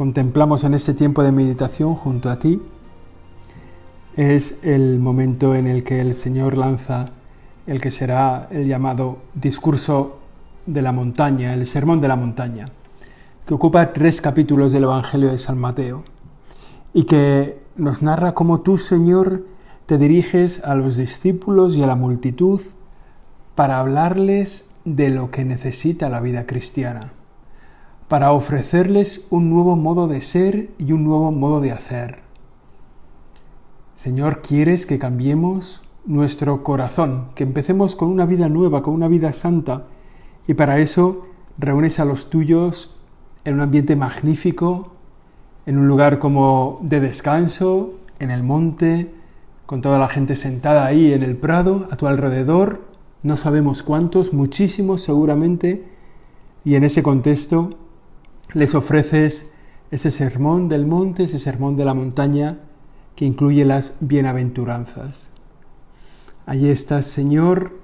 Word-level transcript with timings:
contemplamos 0.00 0.64
en 0.64 0.72
este 0.72 0.94
tiempo 0.94 1.22
de 1.22 1.30
meditación 1.30 1.94
junto 1.94 2.30
a 2.30 2.38
ti 2.38 2.58
es 4.16 4.56
el 4.62 4.98
momento 4.98 5.54
en 5.54 5.66
el 5.66 5.84
que 5.84 6.00
el 6.00 6.14
Señor 6.14 6.56
lanza 6.56 7.10
el 7.66 7.82
que 7.82 7.90
será 7.90 8.48
el 8.50 8.66
llamado 8.66 9.18
discurso 9.34 10.20
de 10.64 10.80
la 10.80 10.92
montaña, 10.92 11.52
el 11.52 11.66
sermón 11.66 12.00
de 12.00 12.08
la 12.08 12.16
montaña, 12.16 12.70
que 13.44 13.52
ocupa 13.52 13.92
tres 13.92 14.22
capítulos 14.22 14.72
del 14.72 14.84
Evangelio 14.84 15.30
de 15.30 15.38
San 15.38 15.58
Mateo 15.58 16.02
y 16.94 17.04
que 17.04 17.60
nos 17.76 18.00
narra 18.00 18.32
cómo 18.32 18.62
tú, 18.62 18.78
Señor, 18.78 19.44
te 19.84 19.98
diriges 19.98 20.64
a 20.64 20.76
los 20.76 20.96
discípulos 20.96 21.76
y 21.76 21.82
a 21.82 21.86
la 21.86 21.94
multitud 21.94 22.62
para 23.54 23.78
hablarles 23.78 24.64
de 24.86 25.10
lo 25.10 25.30
que 25.30 25.44
necesita 25.44 26.08
la 26.08 26.20
vida 26.20 26.46
cristiana, 26.46 27.12
para 28.10 28.32
ofrecerles 28.32 29.20
un 29.30 29.50
nuevo 29.50 29.76
modo 29.76 30.08
de 30.08 30.20
ser 30.20 30.70
y 30.78 30.90
un 30.90 31.04
nuevo 31.04 31.30
modo 31.30 31.60
de 31.60 31.70
hacer. 31.70 32.18
Señor, 33.94 34.42
¿quieres 34.42 34.84
que 34.84 34.98
cambiemos 34.98 35.80
nuestro 36.04 36.64
corazón, 36.64 37.28
que 37.36 37.44
empecemos 37.44 37.94
con 37.94 38.08
una 38.08 38.26
vida 38.26 38.48
nueva, 38.48 38.82
con 38.82 38.94
una 38.94 39.06
vida 39.06 39.32
santa? 39.32 39.84
Y 40.48 40.54
para 40.54 40.80
eso 40.80 41.24
reúnes 41.56 42.00
a 42.00 42.04
los 42.04 42.30
tuyos 42.30 42.96
en 43.44 43.54
un 43.54 43.60
ambiente 43.60 43.94
magnífico, 43.94 44.90
en 45.64 45.78
un 45.78 45.86
lugar 45.86 46.18
como 46.18 46.80
de 46.82 46.98
descanso, 46.98 47.94
en 48.18 48.32
el 48.32 48.42
monte, 48.42 49.14
con 49.66 49.82
toda 49.82 50.00
la 50.00 50.08
gente 50.08 50.34
sentada 50.34 50.84
ahí 50.84 51.12
en 51.12 51.22
el 51.22 51.36
prado, 51.36 51.86
a 51.92 51.96
tu 51.96 52.08
alrededor, 52.08 52.80
no 53.22 53.36
sabemos 53.36 53.84
cuántos, 53.84 54.32
muchísimos 54.32 55.00
seguramente, 55.00 55.84
y 56.64 56.74
en 56.74 56.82
ese 56.82 57.04
contexto 57.04 57.70
les 58.54 58.74
ofreces 58.74 59.50
ese 59.90 60.10
sermón 60.10 60.68
del 60.68 60.86
monte, 60.86 61.24
ese 61.24 61.38
sermón 61.38 61.76
de 61.76 61.84
la 61.84 61.94
montaña 61.94 62.58
que 63.16 63.24
incluye 63.24 63.64
las 63.64 63.94
bienaventuranzas. 64.00 65.32
Allí 66.46 66.68
estás, 66.68 67.06
Señor, 67.06 67.78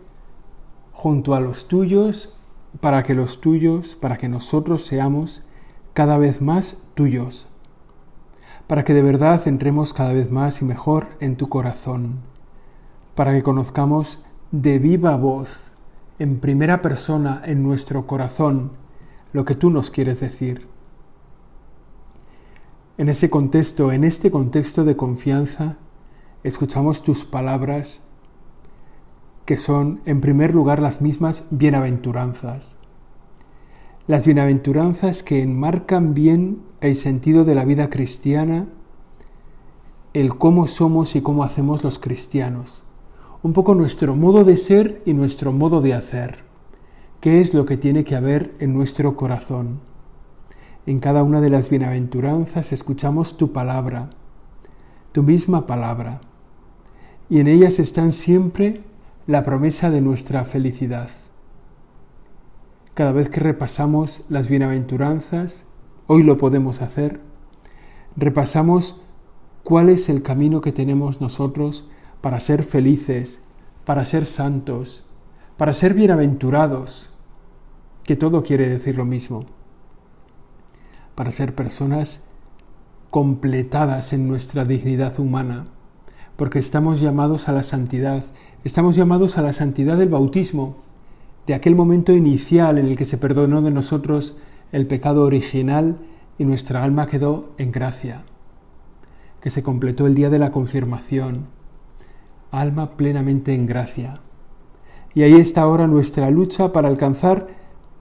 junto 0.93 1.35
a 1.35 1.41
los 1.41 1.69
tuyos, 1.69 2.39
para 2.81 3.03
que 3.03 3.15
los 3.15 3.41
tuyos, 3.41 3.97
para 3.97 4.19
que 4.19 4.29
nosotros 4.29 4.85
seamos 4.85 5.43
cada 5.93 6.19
vez 6.19 6.41
más 6.41 6.79
tuyos, 6.95 7.49
para 8.67 8.85
que 8.85 8.95
de 8.95 9.03
verdad 9.03 9.47
entremos 9.47 9.93
cada 9.93 10.13
vez 10.13 10.31
más 10.31 10.63
y 10.63 10.65
mejor 10.65 11.09
en 11.21 11.37
tu 11.37 11.49
corazón, 11.49 12.21
para 13.15 13.33
que 13.33 13.43
conozcamos 13.43 14.25
de 14.51 14.79
viva 14.79 15.17
voz, 15.17 15.61
en 16.19 16.41
primera 16.41 16.83
persona, 16.83 17.43
en 17.45 17.63
nuestro 17.63 18.07
corazón, 18.07 18.73
lo 19.37 19.45
que 19.45 19.55
tú 19.55 19.69
nos 19.69 19.91
quieres 19.91 20.19
decir. 20.19 20.67
En 22.97 23.11
ese 23.11 23.29
contexto, 23.29 23.93
en 23.93 24.03
este 24.03 24.31
contexto 24.31 24.83
de 24.87 24.97
confianza, 24.97 25.77
escuchamos 26.43 27.03
tus 27.03 27.27
palabras 27.27 28.03
que 29.45 29.59
son, 29.59 30.01
en 30.07 30.23
primer 30.23 30.55
lugar, 30.55 30.81
las 30.81 31.03
mismas 31.03 31.45
bienaventuranzas. 31.51 32.79
Las 34.07 34.25
bienaventuranzas 34.25 35.23
que 35.23 35.43
enmarcan 35.43 36.15
bien 36.15 36.63
el 36.81 36.97
sentido 36.97 37.45
de 37.45 37.57
la 37.57 37.67
vida 37.67 37.91
cristiana, 37.91 38.69
el 40.15 40.39
cómo 40.39 40.67
somos 40.67 41.15
y 41.15 41.21
cómo 41.21 41.45
hacemos 41.45 41.85
los 41.85 41.99
cristianos 41.99 42.83
un 43.43 43.53
poco 43.53 43.75
nuestro 43.75 44.17
modo 44.17 44.45
de 44.45 44.57
ser 44.57 45.03
y 45.05 45.13
nuestro 45.13 45.53
modo 45.53 45.83
de 45.83 45.93
hacer. 45.93 46.46
¿Qué 47.21 47.41
es 47.41 47.55
lo 47.55 47.65
que 47.65 47.79
tiene 47.79 48.05
que 48.05 48.15
haber 48.15 48.55
en 48.61 48.75
nuestro 48.75 49.17
corazón? 49.17 49.81
En 50.85 51.01
cada 51.01 51.23
una 51.23 51.41
de 51.41 51.49
las 51.49 51.71
bienaventuranzas 51.71 52.73
escuchamos 52.73 53.39
tu 53.39 53.53
palabra, 53.53 54.11
tu 55.13 55.23
misma 55.23 55.67
palabra, 55.67 56.21
y 57.31 57.41
en 57.41 57.49
ellas 57.49 57.79
están 57.79 58.13
siempre 58.13 58.83
la 59.27 59.43
promesa 59.45 59.91
de 59.91 60.03
nuestra 60.03 60.45
felicidad. 60.45 61.09
Cada 62.93 63.13
vez 63.13 63.31
que 63.31 63.41
repasamos 63.41 64.25
las 64.29 64.49
bienaventuranzas, 64.49 65.67
hoy 66.07 66.23
lo 66.23 66.37
podemos 66.37 66.83
hacer, 66.83 67.21
repasamos 68.15 69.01
cuál 69.65 69.89
es 69.89 70.11
el 70.11 70.23
camino 70.23 70.61
que 70.61 70.71
tenemos 70.71 71.23
nosotros 71.23 71.89
para 72.21 72.41
ser 72.41 72.63
felices, 72.63 73.43
para 73.87 74.05
ser 74.05 74.27
santos, 74.27 75.06
para 75.57 75.73
ser 75.73 75.95
bienaventurados, 75.95 77.11
que 78.05 78.15
todo 78.15 78.43
quiere 78.43 78.69
decir 78.69 78.99
lo 78.99 79.07
mismo, 79.07 79.47
para 81.15 81.33
ser 81.33 81.55
personas 81.55 82.21
completadas 83.09 84.13
en 84.13 84.29
nuestra 84.29 84.67
dignidad 84.67 85.19
humana, 85.19 85.69
porque 86.37 86.59
estamos 86.59 87.01
llamados 87.01 87.49
a 87.49 87.53
la 87.53 87.63
santidad, 87.63 88.23
estamos 88.65 88.97
llamados 88.97 89.39
a 89.39 89.43
la 89.43 89.55
santidad 89.55 89.97
del 89.97 90.11
bautismo, 90.11 90.77
de 91.47 91.55
aquel 91.55 91.75
momento 91.75 92.13
inicial 92.13 92.77
en 92.77 92.85
el 92.85 92.97
que 92.97 93.07
se 93.07 93.17
perdonó 93.17 93.63
de 93.63 93.71
nosotros 93.71 94.37
el 94.73 94.87
pecado 94.87 95.25
original 95.25 95.97
y 96.37 96.45
nuestra 96.45 96.85
alma 96.85 97.07
quedó 97.07 97.55
en 97.57 97.73
gracia, 97.73 98.25
que 99.41 99.49
se 99.49 99.63
completó 99.63 100.07
el 100.07 100.17
día 100.17 100.29
de 100.29 100.39
la 100.39 100.51
confirmación, 100.51 101.47
alma 102.51 102.99
plenamente 102.99 103.55
en 103.55 103.65
gracia. 103.65 104.21
Y 105.17 105.23
ahí 105.23 105.37
está 105.37 105.63
ahora 105.63 105.87
nuestra 105.87 106.29
lucha 106.31 106.75
para 106.75 106.89
alcanzar, 106.89 107.47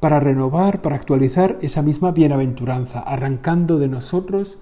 para 0.02 0.20
renovar, 0.20 0.82
para 0.82 0.98
actualizar 0.98 1.58
esa 1.62 1.82
misma 1.82 2.12
bienaventuranza, 2.12 3.00
arrancando 3.00 3.80
de 3.80 3.88
nosotros 3.88 4.58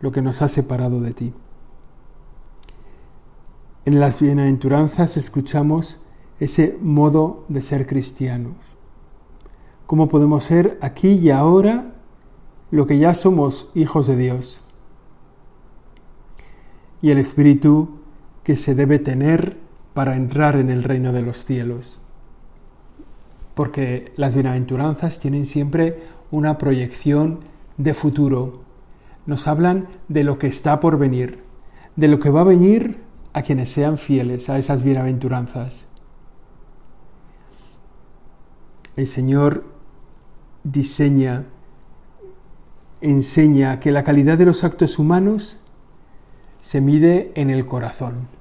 lo 0.00 0.10
que 0.10 0.22
nos 0.22 0.40
ha 0.40 0.48
separado 0.48 1.02
de 1.02 1.12
ti. 1.12 1.34
En 3.84 4.00
las 4.00 4.20
bienaventuranzas 4.20 5.18
escuchamos 5.18 6.00
ese 6.40 6.78
modo 6.80 7.44
de 7.48 7.60
ser 7.60 7.86
cristianos. 7.86 8.78
¿Cómo 9.84 10.08
podemos 10.08 10.44
ser 10.44 10.78
aquí 10.80 11.10
y 11.10 11.28
ahora 11.28 11.92
lo 12.70 12.86
que 12.86 12.96
ya 12.96 13.14
somos 13.14 13.70
hijos 13.74 14.06
de 14.06 14.16
Dios? 14.16 14.62
Y 17.02 17.10
el 17.10 17.18
Espíritu 17.18 17.98
que 18.44 18.56
se 18.56 18.74
debe 18.74 18.98
tener 18.98 19.67
para 19.98 20.14
entrar 20.14 20.54
en 20.54 20.70
el 20.70 20.84
reino 20.84 21.12
de 21.12 21.22
los 21.22 21.44
cielos. 21.44 21.98
Porque 23.54 24.12
las 24.14 24.32
bienaventuranzas 24.32 25.18
tienen 25.18 25.44
siempre 25.44 26.04
una 26.30 26.56
proyección 26.56 27.40
de 27.78 27.94
futuro. 27.94 28.62
Nos 29.26 29.48
hablan 29.48 29.88
de 30.06 30.22
lo 30.22 30.38
que 30.38 30.46
está 30.46 30.78
por 30.78 30.98
venir, 30.98 31.42
de 31.96 32.06
lo 32.06 32.20
que 32.20 32.30
va 32.30 32.42
a 32.42 32.44
venir 32.44 33.00
a 33.32 33.42
quienes 33.42 33.70
sean 33.70 33.98
fieles 33.98 34.48
a 34.48 34.60
esas 34.60 34.84
bienaventuranzas. 34.84 35.88
El 38.94 39.08
Señor 39.08 39.64
diseña, 40.62 41.46
enseña 43.00 43.80
que 43.80 43.90
la 43.90 44.04
calidad 44.04 44.38
de 44.38 44.46
los 44.46 44.62
actos 44.62 45.00
humanos 45.00 45.58
se 46.60 46.80
mide 46.80 47.32
en 47.34 47.50
el 47.50 47.66
corazón 47.66 48.37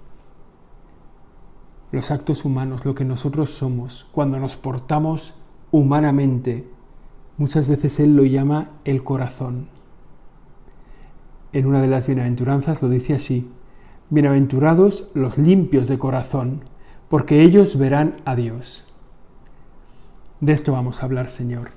los 1.91 2.11
actos 2.11 2.45
humanos, 2.45 2.85
lo 2.85 2.95
que 2.95 3.05
nosotros 3.05 3.51
somos, 3.51 4.07
cuando 4.11 4.39
nos 4.39 4.57
portamos 4.57 5.33
humanamente, 5.71 6.67
muchas 7.37 7.67
veces 7.67 7.99
Él 7.99 8.15
lo 8.15 8.25
llama 8.25 8.71
el 8.83 9.03
corazón. 9.03 9.67
En 11.53 11.65
una 11.65 11.81
de 11.81 11.87
las 11.87 12.07
bienaventuranzas 12.07 12.81
lo 12.81 12.89
dice 12.89 13.13
así, 13.13 13.49
bienaventurados 14.09 15.09
los 15.13 15.37
limpios 15.37 15.87
de 15.87 15.97
corazón, 15.97 16.61
porque 17.09 17.41
ellos 17.41 17.77
verán 17.77 18.17
a 18.25 18.35
Dios. 18.35 18.85
De 20.41 20.53
esto 20.53 20.73
vamos 20.73 21.01
a 21.01 21.05
hablar, 21.05 21.29
Señor. 21.29 21.71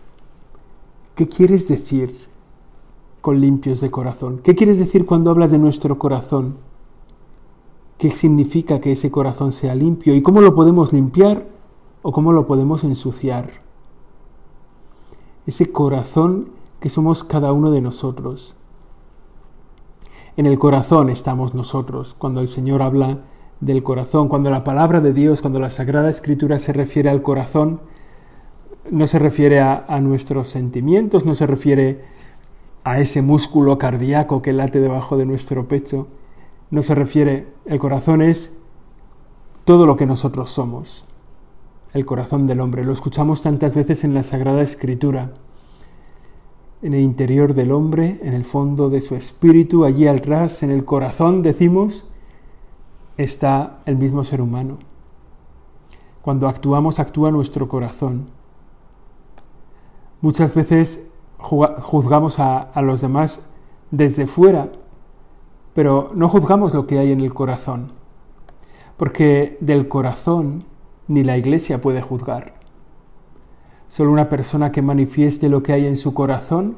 ¿Qué 1.14 1.28
quieres 1.28 1.68
decir 1.68 2.12
con 3.20 3.40
limpios 3.40 3.80
de 3.80 3.90
corazón? 3.90 4.40
¿Qué 4.42 4.54
quieres 4.54 4.78
decir 4.78 5.06
cuando 5.06 5.30
hablas 5.30 5.50
de 5.50 5.58
nuestro 5.58 5.98
corazón? 5.98 6.56
Qué 8.00 8.10
significa 8.10 8.80
que 8.80 8.92
ese 8.92 9.10
corazón 9.10 9.52
sea 9.52 9.74
limpio 9.74 10.14
y 10.14 10.22
cómo 10.22 10.40
lo 10.40 10.54
podemos 10.54 10.90
limpiar 10.90 11.46
o 12.00 12.12
cómo 12.12 12.32
lo 12.32 12.46
podemos 12.46 12.82
ensuciar. 12.82 13.60
Ese 15.46 15.70
corazón 15.70 16.48
que 16.80 16.88
somos 16.88 17.24
cada 17.24 17.52
uno 17.52 17.70
de 17.70 17.82
nosotros. 17.82 18.56
En 20.38 20.46
el 20.46 20.58
corazón 20.58 21.10
estamos 21.10 21.54
nosotros, 21.54 22.14
cuando 22.16 22.40
el 22.40 22.48
Señor 22.48 22.80
habla 22.80 23.18
del 23.60 23.82
corazón, 23.82 24.28
cuando 24.28 24.48
la 24.48 24.64
palabra 24.64 25.02
de 25.02 25.12
Dios, 25.12 25.42
cuando 25.42 25.60
la 25.60 25.68
Sagrada 25.68 26.08
Escritura 26.08 26.58
se 26.58 26.72
refiere 26.72 27.10
al 27.10 27.20
corazón, 27.20 27.82
no 28.90 29.06
se 29.06 29.18
refiere 29.18 29.60
a, 29.60 29.84
a 29.86 30.00
nuestros 30.00 30.48
sentimientos, 30.48 31.26
no 31.26 31.34
se 31.34 31.46
refiere 31.46 32.02
a 32.82 32.98
ese 32.98 33.20
músculo 33.20 33.76
cardíaco 33.76 34.40
que 34.40 34.54
late 34.54 34.80
debajo 34.80 35.18
de 35.18 35.26
nuestro 35.26 35.68
pecho, 35.68 36.08
no 36.70 36.82
se 36.82 36.94
refiere, 36.94 37.48
el 37.64 37.78
corazón 37.78 38.22
es 38.22 38.52
todo 39.64 39.86
lo 39.86 39.96
que 39.96 40.06
nosotros 40.06 40.50
somos, 40.50 41.04
el 41.92 42.06
corazón 42.06 42.46
del 42.46 42.60
hombre. 42.60 42.84
Lo 42.84 42.92
escuchamos 42.92 43.42
tantas 43.42 43.74
veces 43.74 44.04
en 44.04 44.14
la 44.14 44.22
Sagrada 44.22 44.62
Escritura. 44.62 45.32
En 46.82 46.94
el 46.94 47.00
interior 47.00 47.54
del 47.54 47.72
hombre, 47.72 48.20
en 48.22 48.32
el 48.32 48.44
fondo 48.44 48.88
de 48.88 49.00
su 49.00 49.14
espíritu, 49.14 49.84
allí 49.84 50.06
al 50.06 50.20
ras, 50.20 50.62
en 50.62 50.70
el 50.70 50.84
corazón, 50.84 51.42
decimos, 51.42 52.08
está 53.16 53.80
el 53.84 53.96
mismo 53.96 54.24
ser 54.24 54.40
humano. 54.40 54.78
Cuando 56.22 56.48
actuamos, 56.48 56.98
actúa 56.98 57.30
nuestro 57.30 57.68
corazón. 57.68 58.28
Muchas 60.20 60.54
veces 60.54 61.08
juzgamos 61.38 62.38
a, 62.38 62.60
a, 62.60 62.82
los 62.82 63.00
demás 63.00 63.40
desde 63.90 64.26
fuera, 64.26 64.70
pero 65.74 66.10
no 66.14 66.28
juzgamos 66.28 66.74
lo 66.74 66.86
que 66.86 66.98
hay 66.98 67.12
en 67.12 67.20
el 67.20 67.32
corazón, 67.32 67.92
porque 68.96 69.56
del 69.60 69.88
corazón 69.88 70.64
ni 71.06 71.24
la 71.24 71.36
iglesia 71.36 71.80
puede 71.80 72.02
juzgar. 72.02 72.54
Solo 73.88 74.12
una 74.12 74.28
persona 74.28 74.72
que 74.72 74.82
manifieste 74.82 75.48
lo 75.48 75.62
que 75.62 75.72
hay 75.72 75.86
en 75.86 75.96
su 75.96 76.14
corazón 76.14 76.76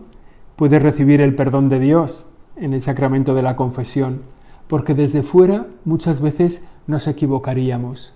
puede 0.57 0.79
recibir 0.79 1.21
el 1.21 1.35
perdón 1.35 1.69
de 1.69 1.79
Dios 1.79 2.27
en 2.57 2.73
el 2.75 2.83
sacramento 2.83 3.35
de 3.35 3.43
la 3.43 3.57
confesión, 3.57 4.23
porque 4.69 4.95
desde 4.95 5.23
fuera 5.23 5.67
muchas 5.85 6.21
veces 6.21 6.65
nos 6.87 7.07
equivocaríamos. 7.07 8.15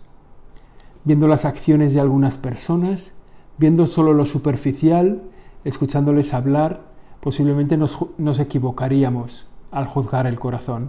Viendo 1.04 1.28
las 1.28 1.44
acciones 1.44 1.94
de 1.94 2.00
algunas 2.00 2.38
personas, 2.38 3.14
viendo 3.58 3.86
solo 3.86 4.12
lo 4.12 4.24
superficial, 4.24 5.22
escuchándoles 5.64 6.34
hablar, 6.34 6.82
posiblemente 7.20 7.76
nos, 7.76 7.98
nos 8.18 8.38
equivocaríamos 8.38 9.48
al 9.76 9.86
juzgar 9.86 10.26
el 10.26 10.38
corazón. 10.38 10.88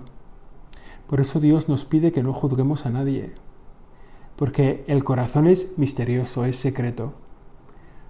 Por 1.08 1.20
eso 1.20 1.42
Dios 1.42 1.68
nos 1.68 1.84
pide 1.84 2.14
que 2.14 2.24
no 2.24 2.32
juzguemos 2.32 2.86
a 2.86 2.90
nadie, 2.90 3.34
porque 4.38 4.86
el 4.88 5.04
corazón 5.04 5.46
es 5.46 5.74
misterioso, 5.78 6.46
es 6.46 6.56
secreto. 6.56 7.12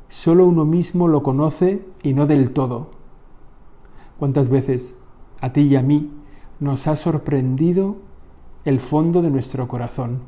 Solo 0.07 0.45
uno 0.45 0.65
mismo 0.65 1.07
lo 1.07 1.23
conoce 1.23 1.83
y 2.03 2.13
no 2.13 2.27
del 2.27 2.51
todo. 2.51 2.91
¿Cuántas 4.19 4.51
veces 4.51 4.95
a 5.41 5.51
ti 5.51 5.61
y 5.61 5.75
a 5.75 5.81
mí 5.81 6.11
nos 6.59 6.85
ha 6.85 6.95
sorprendido 6.95 7.95
el 8.63 8.79
fondo 8.79 9.23
de 9.23 9.31
nuestro 9.31 9.67
corazón? 9.67 10.19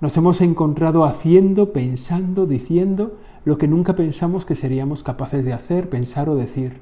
Nos 0.00 0.16
hemos 0.16 0.40
encontrado 0.40 1.04
haciendo, 1.04 1.72
pensando, 1.72 2.46
diciendo 2.46 3.18
lo 3.44 3.58
que 3.58 3.66
nunca 3.66 3.96
pensamos 3.96 4.46
que 4.46 4.54
seríamos 4.54 5.02
capaces 5.02 5.44
de 5.44 5.52
hacer, 5.52 5.90
pensar 5.90 6.28
o 6.28 6.36
decir. 6.36 6.80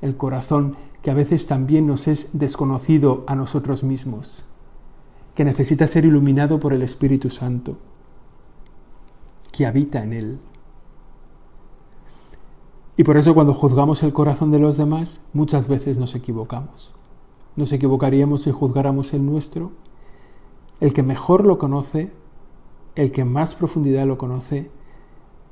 El 0.00 0.16
corazón 0.16 0.76
que 1.02 1.10
a 1.10 1.14
veces 1.14 1.46
también 1.46 1.86
nos 1.86 2.08
es 2.08 2.30
desconocido 2.32 3.24
a 3.26 3.34
nosotros 3.34 3.82
mismos 3.82 4.44
que 5.34 5.44
necesita 5.44 5.86
ser 5.86 6.04
iluminado 6.04 6.60
por 6.60 6.72
el 6.72 6.82
Espíritu 6.82 7.30
Santo, 7.30 7.78
que 9.52 9.66
habita 9.66 10.02
en 10.02 10.12
él. 10.12 10.38
Y 12.96 13.04
por 13.04 13.16
eso 13.16 13.34
cuando 13.34 13.54
juzgamos 13.54 14.02
el 14.02 14.12
corazón 14.12 14.50
de 14.50 14.58
los 14.58 14.76
demás, 14.76 15.22
muchas 15.32 15.68
veces 15.68 15.98
nos 15.98 16.14
equivocamos. 16.14 16.92
Nos 17.56 17.72
equivocaríamos 17.72 18.42
si 18.42 18.50
juzgáramos 18.50 19.14
el 19.14 19.24
nuestro. 19.24 19.72
El 20.80 20.92
que 20.92 21.02
mejor 21.02 21.46
lo 21.46 21.58
conoce, 21.58 22.12
el 22.94 23.12
que 23.12 23.24
más 23.24 23.54
profundidad 23.54 24.06
lo 24.06 24.18
conoce, 24.18 24.70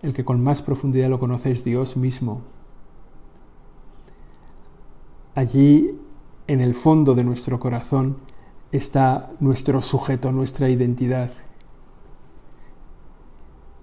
el 0.02 0.12
que 0.12 0.24
con 0.24 0.42
más 0.42 0.62
profundidad 0.62 1.08
lo 1.08 1.18
conoce 1.18 1.50
es 1.50 1.64
Dios 1.64 1.96
mismo. 1.96 2.42
Allí, 5.38 5.96
en 6.48 6.60
el 6.60 6.74
fondo 6.74 7.14
de 7.14 7.22
nuestro 7.22 7.60
corazón, 7.60 8.16
está 8.72 9.30
nuestro 9.38 9.82
sujeto, 9.82 10.32
nuestra 10.32 10.68
identidad. 10.68 11.30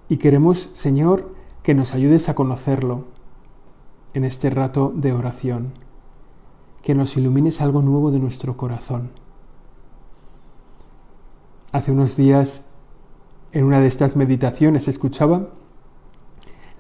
Y 0.10 0.18
queremos, 0.18 0.70
Señor, 0.74 1.34
que 1.64 1.74
nos 1.74 1.94
ayudes 1.94 2.28
a 2.28 2.36
conocerlo 2.36 3.06
en 4.14 4.26
este 4.26 4.50
rato 4.50 4.92
de 4.94 5.14
oración, 5.14 5.72
que 6.82 6.94
nos 6.94 7.16
ilumines 7.16 7.62
algo 7.62 7.82
nuevo 7.82 8.12
de 8.12 8.20
nuestro 8.20 8.58
corazón. 8.58 9.12
Hace 11.72 11.94
unos 11.94 12.18
días, 12.18 12.66
en 13.54 13.64
una 13.64 13.80
de 13.80 13.88
estas 13.88 14.18
meditaciones, 14.18 14.90
escuchaba 14.90 15.52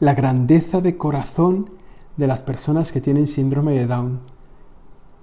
la 0.01 0.15
grandeza 0.15 0.81
de 0.81 0.97
corazón 0.97 1.69
de 2.17 2.27
las 2.27 2.43
personas 2.43 2.91
que 2.91 2.99
tienen 2.99 3.27
síndrome 3.27 3.71
de 3.79 3.87
Down 3.87 4.34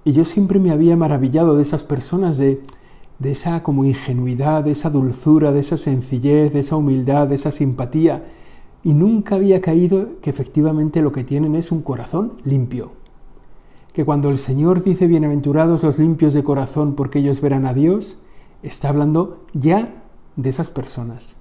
y 0.05 0.11
yo 0.11 0.25
siempre 0.25 0.59
me 0.59 0.71
había 0.71 0.97
maravillado 0.97 1.55
de 1.55 1.63
esas 1.63 1.83
personas, 1.83 2.37
de, 2.37 2.61
de 3.19 3.31
esa 3.31 3.63
como 3.63 3.85
ingenuidad, 3.85 4.63
de 4.63 4.71
esa 4.71 4.89
dulzura, 4.89 5.51
de 5.51 5.61
esa 5.61 5.77
sencillez, 5.77 6.51
de 6.51 6.59
esa 6.59 6.75
humildad, 6.75 7.27
de 7.27 7.35
esa 7.35 7.51
simpatía. 7.51 8.25
Y 8.83 8.93
nunca 8.93 9.35
había 9.35 9.61
caído 9.61 10.19
que 10.21 10.29
efectivamente 10.29 11.01
lo 11.01 11.13
que 11.13 11.23
tienen 11.23 11.55
es 11.55 11.71
un 11.71 11.81
corazón 11.81 12.33
limpio. 12.43 12.91
Que 13.93 14.03
cuando 14.03 14.29
el 14.29 14.37
Señor 14.37 14.83
dice 14.83 15.07
bienaventurados 15.07 15.83
los 15.83 15.99
limpios 15.99 16.33
de 16.33 16.43
corazón 16.43 16.95
porque 16.95 17.19
ellos 17.19 17.39
verán 17.39 17.65
a 17.65 17.73
Dios, 17.73 18.17
está 18.61 18.89
hablando 18.89 19.45
ya 19.53 20.03
de 20.35 20.49
esas 20.49 20.69
personas. 20.69 21.37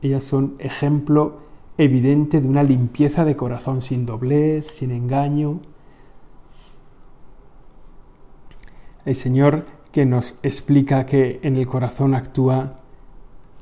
Ellas 0.00 0.24
son 0.24 0.54
ejemplo 0.58 1.40
evidente 1.76 2.40
de 2.40 2.48
una 2.48 2.62
limpieza 2.62 3.24
de 3.24 3.36
corazón 3.36 3.82
sin 3.82 4.06
doblez, 4.06 4.66
sin 4.70 4.92
engaño, 4.92 5.60
el 9.04 9.14
Señor 9.14 9.66
que 9.92 10.06
nos 10.06 10.38
explica 10.42 11.06
que 11.06 11.40
en 11.42 11.56
el 11.56 11.66
corazón 11.66 12.14
actúa 12.14 12.80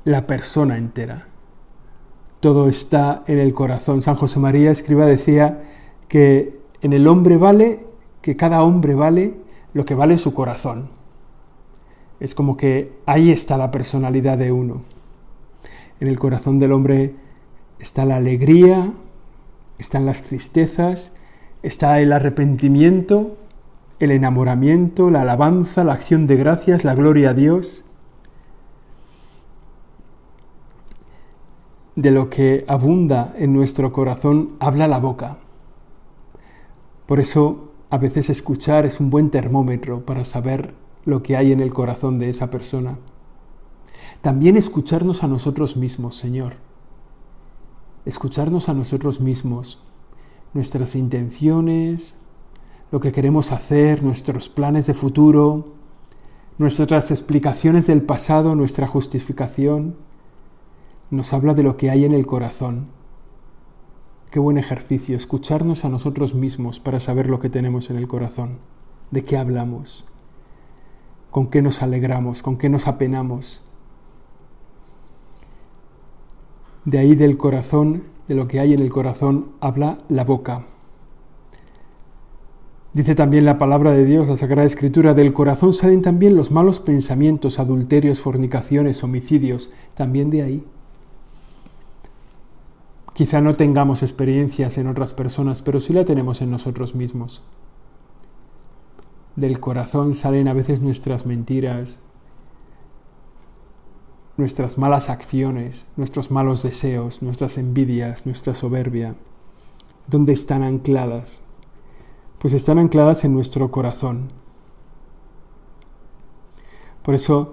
la 0.04 0.26
persona 0.26 0.78
entera. 0.78 1.28
Todo 2.40 2.68
está 2.68 3.22
en 3.26 3.38
el 3.38 3.52
corazón. 3.54 4.02
San 4.02 4.16
José 4.16 4.40
María 4.40 4.70
Escriba 4.70 5.06
decía 5.06 5.62
que 6.08 6.60
en 6.80 6.92
el 6.92 7.06
hombre 7.06 7.36
vale, 7.36 7.86
que 8.20 8.36
cada 8.36 8.62
hombre 8.62 8.94
vale 8.94 9.34
lo 9.74 9.84
que 9.84 9.94
vale 9.94 10.18
su 10.18 10.32
corazón. 10.32 10.90
Es 12.18 12.34
como 12.34 12.56
que 12.56 12.92
ahí 13.06 13.30
está 13.30 13.58
la 13.58 13.70
personalidad 13.70 14.38
de 14.38 14.52
uno. 14.52 14.82
En 16.00 16.08
el 16.08 16.18
corazón 16.18 16.58
del 16.58 16.72
hombre 16.72 17.14
está 17.78 18.04
la 18.04 18.16
alegría, 18.16 18.92
están 19.78 20.06
las 20.06 20.22
tristezas, 20.22 21.12
está 21.62 22.00
el 22.00 22.12
arrepentimiento, 22.12 23.36
el 24.02 24.10
enamoramiento, 24.10 25.10
la 25.10 25.22
alabanza, 25.22 25.84
la 25.84 25.92
acción 25.92 26.26
de 26.26 26.34
gracias, 26.34 26.82
la 26.82 26.96
gloria 26.96 27.30
a 27.30 27.34
Dios. 27.34 27.84
De 31.94 32.10
lo 32.10 32.28
que 32.28 32.64
abunda 32.66 33.32
en 33.38 33.52
nuestro 33.52 33.92
corazón 33.92 34.56
habla 34.58 34.88
la 34.88 34.98
boca. 34.98 35.36
Por 37.06 37.20
eso 37.20 37.70
a 37.90 37.98
veces 37.98 38.28
escuchar 38.28 38.86
es 38.86 38.98
un 38.98 39.08
buen 39.08 39.30
termómetro 39.30 40.04
para 40.04 40.24
saber 40.24 40.74
lo 41.04 41.22
que 41.22 41.36
hay 41.36 41.52
en 41.52 41.60
el 41.60 41.72
corazón 41.72 42.18
de 42.18 42.28
esa 42.28 42.50
persona. 42.50 42.98
También 44.20 44.56
escucharnos 44.56 45.22
a 45.22 45.28
nosotros 45.28 45.76
mismos, 45.76 46.16
Señor. 46.16 46.54
Escucharnos 48.04 48.68
a 48.68 48.74
nosotros 48.74 49.20
mismos, 49.20 49.80
nuestras 50.54 50.96
intenciones, 50.96 52.16
lo 52.92 53.00
que 53.00 53.10
queremos 53.10 53.52
hacer, 53.52 54.04
nuestros 54.04 54.50
planes 54.50 54.86
de 54.86 54.92
futuro, 54.92 55.72
nuestras 56.58 57.10
explicaciones 57.10 57.86
del 57.86 58.02
pasado, 58.02 58.54
nuestra 58.54 58.86
justificación, 58.86 59.96
nos 61.10 61.32
habla 61.32 61.54
de 61.54 61.62
lo 61.62 61.78
que 61.78 61.88
hay 61.88 62.04
en 62.04 62.12
el 62.12 62.26
corazón. 62.26 62.88
Qué 64.30 64.38
buen 64.38 64.58
ejercicio, 64.58 65.16
escucharnos 65.16 65.86
a 65.86 65.88
nosotros 65.88 66.34
mismos 66.34 66.80
para 66.80 67.00
saber 67.00 67.30
lo 67.30 67.38
que 67.38 67.48
tenemos 67.48 67.88
en 67.88 67.96
el 67.96 68.06
corazón, 68.06 68.58
de 69.10 69.24
qué 69.24 69.38
hablamos, 69.38 70.04
con 71.30 71.46
qué 71.46 71.62
nos 71.62 71.80
alegramos, 71.82 72.42
con 72.42 72.58
qué 72.58 72.68
nos 72.68 72.86
apenamos. 72.86 73.62
De 76.84 76.98
ahí 76.98 77.14
del 77.14 77.38
corazón, 77.38 78.02
de 78.28 78.34
lo 78.34 78.48
que 78.48 78.60
hay 78.60 78.74
en 78.74 78.80
el 78.80 78.90
corazón, 78.90 79.52
habla 79.60 80.00
la 80.10 80.24
boca. 80.24 80.66
Dice 82.94 83.14
también 83.14 83.46
la 83.46 83.56
palabra 83.56 83.92
de 83.92 84.04
Dios, 84.04 84.28
la 84.28 84.36
Sagrada 84.36 84.66
Escritura, 84.66 85.14
del 85.14 85.32
corazón 85.32 85.72
salen 85.72 86.02
también 86.02 86.36
los 86.36 86.50
malos 86.50 86.80
pensamientos, 86.80 87.58
adulterios, 87.58 88.20
fornicaciones, 88.20 89.02
homicidios, 89.02 89.70
también 89.94 90.28
de 90.28 90.42
ahí. 90.42 90.64
Quizá 93.14 93.40
no 93.40 93.56
tengamos 93.56 94.02
experiencias 94.02 94.76
en 94.76 94.88
otras 94.88 95.14
personas, 95.14 95.62
pero 95.62 95.80
sí 95.80 95.94
la 95.94 96.04
tenemos 96.04 96.42
en 96.42 96.50
nosotros 96.50 96.94
mismos. 96.94 97.42
del 99.36 99.60
corazón 99.60 100.12
salen 100.14 100.46
a 100.46 100.52
veces 100.52 100.82
nuestras 100.82 101.24
mentiras, 101.24 102.00
nuestras 104.36 104.76
malas 104.76 105.08
acciones, 105.08 105.86
nuestros 105.96 106.30
malos 106.30 106.62
deseos, 106.62 107.22
nuestras 107.22 107.56
envidias, 107.56 108.26
nuestra 108.26 108.54
soberbia. 108.54 109.14
¿Dónde 110.06 110.34
están 110.34 110.62
ancladas? 110.62 111.42
Pues 112.42 112.54
están 112.54 112.80
ancladas 112.80 113.24
en 113.24 113.32
nuestro 113.32 113.70
corazón. 113.70 114.32
Por 117.04 117.14
eso 117.14 117.52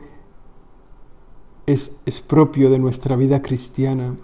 es, 1.68 1.96
es 2.08 2.22
propio 2.22 2.72
de 2.72 2.80
nuestra 2.80 3.16
vida 3.16 3.44
cristiana 3.44 4.18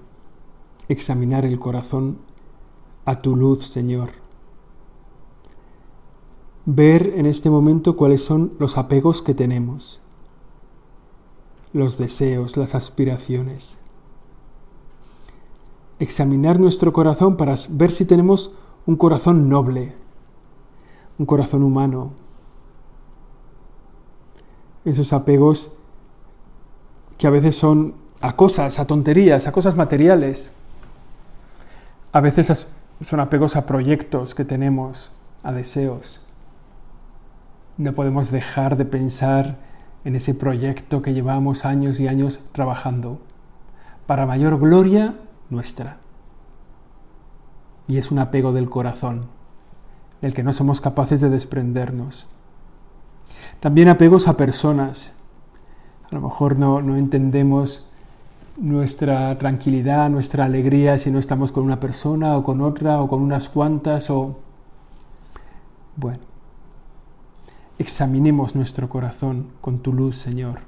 examinar 0.88 1.46
el 1.46 1.60
corazón 1.60 2.18
a 3.06 3.22
tu 3.22 3.36
luz, 3.36 3.68
Señor. 3.68 4.10
Ver 6.66 7.14
en 7.16 7.28
este 7.28 7.52
momento 7.52 7.96
cuáles 7.96 8.24
son 8.24 8.54
los 8.58 8.80
apegos 8.80 9.22
que 9.22 9.36
tenemos, 9.36 10.02
los 11.74 12.00
deseos, 12.00 12.58
las 12.58 12.74
aspiraciones. 12.74 13.78
Examinar 16.00 16.60
nuestro 16.60 16.92
corazón 16.92 17.38
para 17.38 17.54
ver 17.70 17.92
si 17.92 18.06
tenemos 18.06 18.52
un 18.88 18.96
corazón 18.96 19.48
noble, 19.48 19.94
un 21.18 21.26
corazón 21.26 21.64
humano. 21.64 22.12
Esos 24.84 25.14
apegos 25.14 25.72
que 27.18 27.28
a 27.28 27.30
veces 27.32 27.56
son 27.56 27.96
a 28.22 28.36
cosas, 28.36 28.80
a 28.80 28.88
tonterías, 28.88 29.48
a 29.48 29.52
cosas 29.52 29.76
materiales. 29.76 30.52
A 32.12 32.22
veces 32.22 32.68
son 33.02 33.20
apegos 33.20 33.56
a 33.56 33.66
proyectos 33.66 34.36
que 34.36 34.46
tenemos, 34.46 35.12
a 35.44 35.52
deseos. 35.52 36.22
No 37.78 37.94
podemos 37.94 38.32
dejar 38.32 38.78
de 38.78 38.86
pensar 38.86 39.58
en 40.06 40.16
ese 40.16 40.34
proyecto 40.34 41.02
que 41.02 41.14
llevamos 41.14 41.66
años 41.66 42.00
y 42.00 42.08
años 42.08 42.40
trabajando 42.52 43.20
para 44.06 44.26
mayor 44.26 44.60
gloria 44.60 45.16
nuestra. 45.50 45.98
Y 47.88 47.98
es 47.98 48.12
un 48.12 48.20
apego 48.20 48.54
del 48.54 48.70
corazón, 48.70 49.28
del 50.26 50.34
que 50.34 50.42
no 50.42 50.54
somos 50.54 50.82
capaces 50.82 51.22
de 51.22 51.30
desprendernos. 51.30 52.26
También 53.60 53.90
apegos 53.90 54.28
a 54.28 54.36
personas. 54.36 55.14
A 56.10 56.16
lo 56.16 56.20
mejor 56.20 56.58
no, 56.58 56.82
no 56.82 56.98
entendemos 56.98 57.86
nuestra 58.58 59.38
tranquilidad, 59.38 60.10
nuestra 60.10 60.46
alegría 60.46 60.98
si 60.98 61.12
no 61.12 61.20
estamos 61.20 61.52
con 61.52 61.64
una 61.64 61.80
persona 61.80 62.38
o 62.38 62.44
con 62.44 62.62
otra 62.62 63.02
o 63.02 63.08
con 63.08 63.22
unas 63.22 63.50
cuantas 63.50 64.10
o... 64.10 64.40
Bueno, 65.96 66.24
examinemos 67.78 68.56
nuestro 68.56 68.90
corazón 68.90 69.50
con 69.62 69.78
tu 69.78 69.94
luz, 69.94 70.18
Señor. 70.18 70.62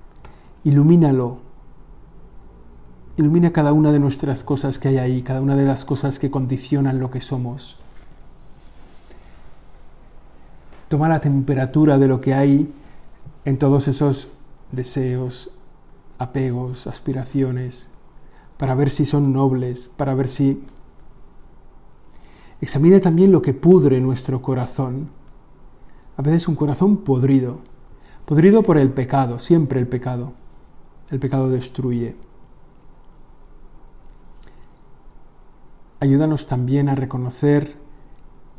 Ilumínalo. 0.65 1.39
Ilumina 3.17 3.51
cada 3.51 3.73
una 3.73 3.91
de 3.91 3.99
nuestras 3.99 4.43
cosas 4.43 4.77
que 4.77 4.89
hay 4.89 4.97
ahí, 4.99 5.23
cada 5.23 5.41
una 5.41 5.55
de 5.55 5.65
las 5.65 5.83
cosas 5.83 6.19
que 6.19 6.29
condicionan 6.29 6.99
lo 6.99 7.09
que 7.09 7.21
somos. 7.21 7.79
Toma 10.89 11.09
la 11.09 11.19
temperatura 11.19 11.97
de 11.97 12.07
lo 12.07 12.21
que 12.21 12.33
hay 12.33 12.73
en 13.45 13.57
todos 13.57 13.87
esos 13.87 14.29
deseos, 14.71 15.51
apegos, 16.17 16.87
aspiraciones, 16.87 17.89
para 18.57 18.75
ver 18.75 18.89
si 18.89 19.05
son 19.05 19.33
nobles, 19.33 19.89
para 19.95 20.13
ver 20.15 20.27
si... 20.27 20.63
Examina 22.59 22.99
también 22.99 23.31
lo 23.31 23.41
que 23.41 23.53
pudre 23.53 24.01
nuestro 24.01 24.41
corazón. 24.41 25.09
A 26.15 26.21
veces 26.21 26.47
un 26.47 26.55
corazón 26.55 26.97
podrido, 26.97 27.59
podrido 28.25 28.63
por 28.63 28.77
el 28.77 28.89
pecado, 28.89 29.37
siempre 29.37 29.79
el 29.79 29.87
pecado. 29.87 30.33
El 31.09 31.19
pecado 31.19 31.49
destruye. 31.49 32.15
Ayúdanos 35.99 36.47
también 36.47 36.89
a 36.89 36.95
reconocer 36.95 37.77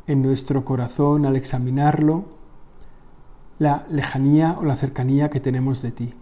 en 0.09 0.23
nuestro 0.23 0.65
corazón, 0.65 1.27
al 1.27 1.35
examinarlo, 1.35 2.25
la 3.59 3.85
lejanía 3.91 4.57
o 4.59 4.65
la 4.65 4.75
cercanía 4.75 5.29
que 5.29 5.39
tenemos 5.39 5.83
de 5.83 5.91
ti. 5.91 6.13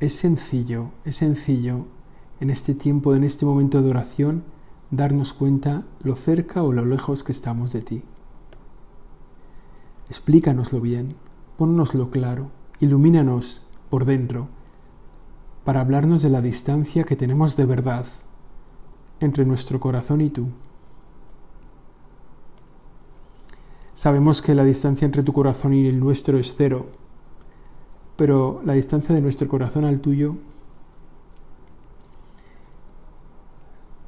Es 0.00 0.16
sencillo, 0.16 0.90
es 1.04 1.14
sencillo 1.14 1.86
en 2.40 2.50
este 2.50 2.74
tiempo, 2.74 3.14
en 3.14 3.22
este 3.22 3.46
momento 3.46 3.82
de 3.82 3.90
oración, 3.90 4.42
darnos 4.90 5.32
cuenta 5.32 5.84
lo 6.02 6.16
cerca 6.16 6.64
o 6.64 6.72
lo 6.72 6.84
lejos 6.84 7.22
que 7.22 7.30
estamos 7.30 7.72
de 7.72 7.82
ti. 7.82 8.02
Explícanoslo 10.08 10.80
bien, 10.80 11.14
ponnoslo 11.56 12.10
claro, 12.10 12.50
ilumínanos 12.80 13.62
por 13.90 14.06
dentro, 14.06 14.48
para 15.62 15.82
hablarnos 15.82 16.20
de 16.20 16.30
la 16.30 16.40
distancia 16.40 17.04
que 17.04 17.14
tenemos 17.14 17.54
de 17.54 17.66
verdad 17.66 18.06
entre 19.20 19.44
nuestro 19.44 19.78
corazón 19.78 20.20
y 20.20 20.30
tú. 20.30 20.48
Sabemos 24.00 24.40
que 24.40 24.54
la 24.54 24.64
distancia 24.64 25.04
entre 25.04 25.22
tu 25.22 25.34
corazón 25.34 25.74
y 25.74 25.86
el 25.86 26.00
nuestro 26.00 26.38
es 26.38 26.54
cero, 26.56 26.86
pero 28.16 28.62
la 28.64 28.72
distancia 28.72 29.14
de 29.14 29.20
nuestro 29.20 29.46
corazón 29.46 29.84
al 29.84 30.00
tuyo, 30.00 30.36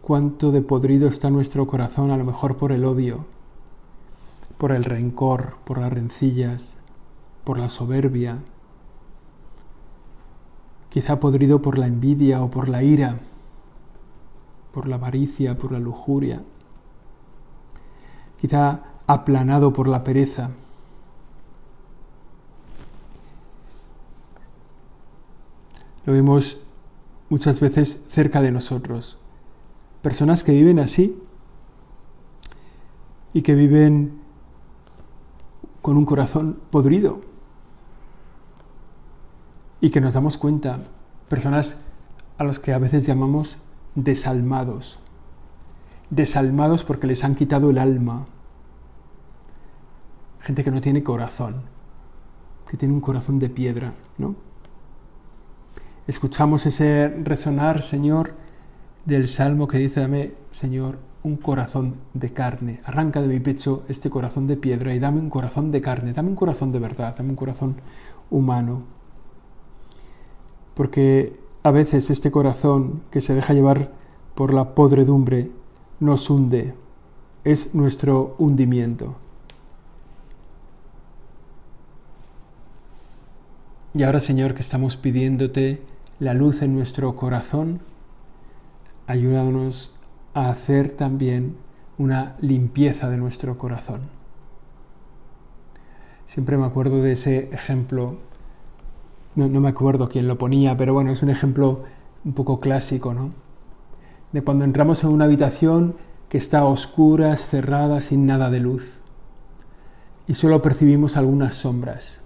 cuánto 0.00 0.50
de 0.50 0.62
podrido 0.62 1.08
está 1.08 1.28
nuestro 1.28 1.66
corazón, 1.66 2.10
a 2.10 2.16
lo 2.16 2.24
mejor 2.24 2.56
por 2.56 2.72
el 2.72 2.86
odio, 2.86 3.26
por 4.56 4.72
el 4.72 4.84
rencor, 4.84 5.56
por 5.66 5.76
las 5.76 5.92
rencillas, 5.92 6.78
por 7.44 7.58
la 7.58 7.68
soberbia, 7.68 8.38
quizá 10.88 11.20
podrido 11.20 11.60
por 11.60 11.76
la 11.76 11.86
envidia 11.86 12.42
o 12.42 12.48
por 12.48 12.70
la 12.70 12.82
ira, 12.82 13.18
por 14.72 14.88
la 14.88 14.96
avaricia, 14.96 15.58
por 15.58 15.70
la 15.70 15.80
lujuria, 15.80 16.40
quizá 18.40 18.84
aplanado 19.06 19.72
por 19.72 19.88
la 19.88 20.04
pereza. 20.04 20.50
Lo 26.04 26.12
vemos 26.12 26.58
muchas 27.28 27.60
veces 27.60 28.04
cerca 28.08 28.42
de 28.42 28.50
nosotros. 28.50 29.18
Personas 30.02 30.42
que 30.42 30.52
viven 30.52 30.78
así 30.78 31.16
y 33.32 33.42
que 33.42 33.54
viven 33.54 34.20
con 35.80 35.96
un 35.96 36.04
corazón 36.04 36.60
podrido. 36.70 37.20
Y 39.80 39.90
que 39.90 40.00
nos 40.00 40.14
damos 40.14 40.38
cuenta, 40.38 40.84
personas 41.28 41.76
a 42.38 42.44
los 42.44 42.58
que 42.58 42.72
a 42.72 42.78
veces 42.78 43.04
llamamos 43.04 43.58
desalmados. 43.94 44.98
Desalmados 46.10 46.84
porque 46.84 47.06
les 47.06 47.24
han 47.24 47.34
quitado 47.34 47.70
el 47.70 47.78
alma. 47.78 48.26
Gente 50.42 50.64
que 50.64 50.72
no 50.72 50.80
tiene 50.80 51.04
corazón, 51.04 51.62
que 52.68 52.76
tiene 52.76 52.94
un 52.94 53.00
corazón 53.00 53.38
de 53.38 53.48
piedra, 53.48 53.94
¿no? 54.18 54.34
Escuchamos 56.08 56.66
ese 56.66 57.08
resonar, 57.22 57.80
Señor, 57.80 58.34
del 59.04 59.28
salmo 59.28 59.68
que 59.68 59.78
dice, 59.78 60.00
dame, 60.00 60.32
Señor, 60.50 60.98
un 61.22 61.36
corazón 61.36 61.94
de 62.12 62.32
carne. 62.32 62.80
Arranca 62.84 63.22
de 63.22 63.28
mi 63.28 63.38
pecho 63.38 63.84
este 63.88 64.10
corazón 64.10 64.48
de 64.48 64.56
piedra 64.56 64.92
y 64.92 64.98
dame 64.98 65.20
un 65.20 65.30
corazón 65.30 65.70
de 65.70 65.80
carne, 65.80 66.12
dame 66.12 66.30
un 66.30 66.34
corazón 66.34 66.72
de 66.72 66.80
verdad, 66.80 67.14
dame 67.16 67.30
un 67.30 67.36
corazón 67.36 67.76
humano. 68.28 68.82
Porque 70.74 71.38
a 71.62 71.70
veces 71.70 72.10
este 72.10 72.32
corazón 72.32 73.02
que 73.12 73.20
se 73.20 73.36
deja 73.36 73.54
llevar 73.54 73.92
por 74.34 74.52
la 74.52 74.74
podredumbre 74.74 75.52
nos 76.00 76.28
hunde, 76.30 76.74
es 77.44 77.76
nuestro 77.76 78.34
hundimiento. 78.38 79.14
Y 83.94 84.04
ahora, 84.04 84.20
Señor, 84.20 84.54
que 84.54 84.62
estamos 84.62 84.96
pidiéndote 84.96 85.82
la 86.18 86.32
luz 86.32 86.62
en 86.62 86.74
nuestro 86.74 87.14
corazón, 87.14 87.80
ayúdanos 89.06 89.94
a 90.32 90.48
hacer 90.48 90.92
también 90.92 91.56
una 91.98 92.36
limpieza 92.40 93.10
de 93.10 93.18
nuestro 93.18 93.58
corazón. 93.58 94.00
Siempre 96.26 96.56
me 96.56 96.64
acuerdo 96.64 97.02
de 97.02 97.12
ese 97.12 97.50
ejemplo, 97.52 98.16
no, 99.34 99.48
me 99.48 99.68
acuerdo 99.68 100.08
quién 100.08 100.26
lo 100.26 100.38
ponía, 100.38 100.74
pero 100.74 100.94
bueno, 100.94 101.12
es 101.12 101.22
un 101.22 101.28
ejemplo 101.28 101.84
un 102.24 102.32
poco 102.32 102.60
clásico, 102.60 103.12
¿no? 103.12 103.34
De 104.32 104.40
cuando 104.40 104.64
entramos 104.64 105.04
en 105.04 105.10
una 105.10 105.26
habitación 105.26 105.96
que 106.30 106.38
está 106.38 106.60
a 106.60 106.64
oscuras, 106.64 107.46
cerrada, 107.46 108.00
sin 108.00 108.24
nada 108.24 108.48
de 108.48 108.60
luz, 108.60 109.02
y 110.26 110.32
solo 110.32 110.62
percibimos 110.62 111.18
algunas 111.18 111.56
sombras. 111.56 112.22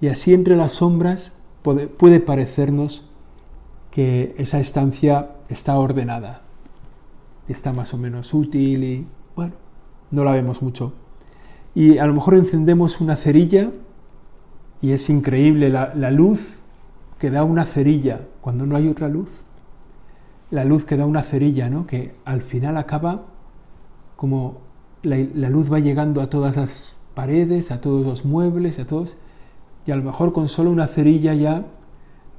Y 0.00 0.08
así 0.08 0.34
entre 0.34 0.56
las 0.56 0.72
sombras 0.72 1.34
puede, 1.62 2.20
parecernos 2.20 3.04
que 3.90 4.34
esa 4.38 4.60
estancia 4.60 5.32
está 5.48 5.78
ordenada, 5.78 6.42
está 7.48 7.72
más 7.72 7.92
o 7.92 7.98
menos 7.98 8.32
útil 8.32 8.84
y, 8.84 9.06
bueno, 9.36 9.54
no 10.10 10.24
la 10.24 10.32
vemos 10.32 10.62
mucho. 10.62 10.92
y 11.74 11.98
a 11.98 12.06
lo 12.06 12.14
mejor 12.14 12.34
encendemos 12.34 13.00
una 13.00 13.16
cerilla 13.16 13.70
y 14.82 14.92
es 14.92 15.10
increíble 15.10 15.68
la, 15.68 16.10
luz 16.10 16.58
que 17.18 17.30
da 17.30 17.44
una 17.44 17.64
cerilla 17.64 18.22
cuando 18.40 18.64
no 18.66 18.76
hay 18.76 18.88
otra 18.88 19.08
luz. 19.08 19.44
La 20.50 20.64
luz 20.64 20.84
que 20.84 20.96
da 20.96 21.06
una 21.06 21.22
cerilla, 21.22 21.68
¿no? 21.68 21.86
Que 21.86 22.14
al 22.24 22.42
final 22.42 22.76
acaba 22.76 23.26
como 24.16 24.58
la 25.02 25.48
luz 25.48 25.72
va 25.72 25.78
llegando 25.78 26.20
a 26.20 26.28
todas 26.28 26.56
las 26.56 26.98
paredes, 27.14 27.70
a 27.70 27.80
todos 27.80 28.04
los 28.04 28.24
muebles, 28.24 28.78
a 28.78 28.86
todos, 28.86 29.16
y 29.86 29.90
a 29.90 29.96
lo 29.96 30.02
mejor 30.02 30.32
con 30.32 30.48
solo 30.48 30.70
una 30.70 30.86
cerilla 30.86 31.34
ya 31.34 31.64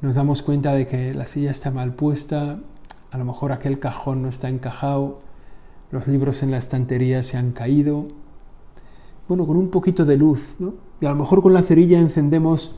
nos 0.02 0.16
damos 0.16 0.42
cuenta 0.42 0.74
de 0.74 0.88
que 0.88 1.14
la 1.14 1.28
silla 1.28 1.52
está 1.52 1.72
mal 1.72 1.94
puesta, 1.94 2.60
a 3.12 3.18
lo 3.18 3.26
mejor 3.26 3.52
aquel 3.52 3.80
cajón 3.80 4.24
no 4.24 4.30
está 4.30 4.50
encajado, 4.50 5.20
los 5.92 6.08
libros 6.08 6.42
en 6.44 6.52
la 6.52 6.58
estantería 6.58 7.22
se 7.24 7.38
han 7.38 7.52
caído. 7.52 8.08
Bueno, 9.28 9.46
con 9.46 9.58
un 9.58 9.70
poquito 9.70 10.06
de 10.06 10.18
luz, 10.18 10.56
¿no? 10.60 10.74
Y 11.00 11.06
a 11.06 11.10
lo 11.10 11.18
mejor 11.18 11.42
con 11.42 11.54
la 11.54 11.62
cerilla 11.62 12.00
encendemos, 12.00 12.76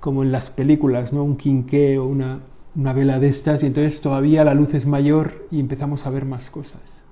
como 0.00 0.22
en 0.22 0.32
las 0.32 0.50
películas, 0.50 1.12
¿no? 1.12 1.22
Un 1.22 1.36
quinqué 1.36 1.98
o 1.98 2.06
una, 2.06 2.40
una 2.74 2.92
vela 2.92 3.20
de 3.20 3.28
estas, 3.28 3.62
y 3.62 3.66
entonces 3.66 4.00
todavía 4.00 4.44
la 4.44 4.54
luz 4.54 4.74
es 4.74 4.86
mayor 4.86 5.46
y 5.50 5.60
empezamos 5.60 6.06
a 6.06 6.10
ver 6.10 6.24
más 6.24 6.50
cosas. 6.50 7.04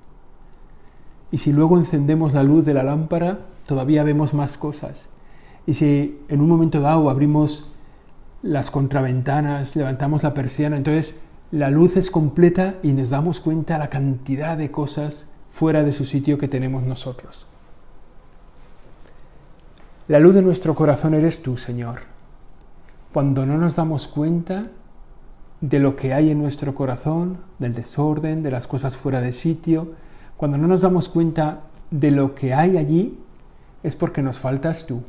Y 1.30 1.38
si 1.38 1.52
luego 1.52 1.78
encendemos 1.78 2.32
la 2.32 2.42
luz 2.42 2.64
de 2.64 2.74
la 2.74 2.82
lámpara, 2.82 3.46
todavía 3.66 4.04
vemos 4.04 4.34
más 4.34 4.58
cosas. 4.58 5.08
Y 5.66 5.74
si 5.74 6.20
en 6.28 6.40
un 6.40 6.48
momento 6.48 6.80
dado 6.80 7.08
abrimos 7.08 7.68
las 8.42 8.70
contraventanas, 8.70 9.76
levantamos 9.76 10.22
la 10.22 10.34
persiana, 10.34 10.76
entonces 10.76 11.20
la 11.52 11.70
luz 11.70 11.96
es 11.96 12.10
completa 12.10 12.76
y 12.82 12.92
nos 12.92 13.10
damos 13.10 13.40
cuenta 13.40 13.78
la 13.78 13.90
cantidad 13.90 14.56
de 14.56 14.70
cosas 14.70 15.30
fuera 15.50 15.82
de 15.84 15.92
su 15.92 16.04
sitio 16.04 16.38
que 16.38 16.48
tenemos 16.48 16.82
nosotros. 16.82 17.46
La 20.08 20.18
luz 20.18 20.34
de 20.34 20.42
nuestro 20.42 20.74
corazón 20.74 21.14
eres 21.14 21.42
tú, 21.42 21.56
Señor. 21.56 22.00
Cuando 23.12 23.46
no 23.46 23.58
nos 23.58 23.76
damos 23.76 24.08
cuenta 24.08 24.70
de 25.60 25.78
lo 25.78 25.94
que 25.94 26.12
hay 26.12 26.30
en 26.30 26.40
nuestro 26.40 26.74
corazón, 26.74 27.38
del 27.58 27.74
desorden, 27.74 28.42
de 28.42 28.50
las 28.50 28.66
cosas 28.66 28.96
fuera 28.96 29.20
de 29.20 29.32
sitio, 29.32 29.92
cuando 30.36 30.58
no 30.58 30.66
nos 30.66 30.80
damos 30.80 31.08
cuenta 31.08 31.60
de 31.90 32.10
lo 32.10 32.34
que 32.34 32.52
hay 32.52 32.78
allí, 32.78 33.18
es 33.82 33.94
porque 33.94 34.22
nos 34.22 34.40
faltas 34.40 34.86
tú. 34.86 35.02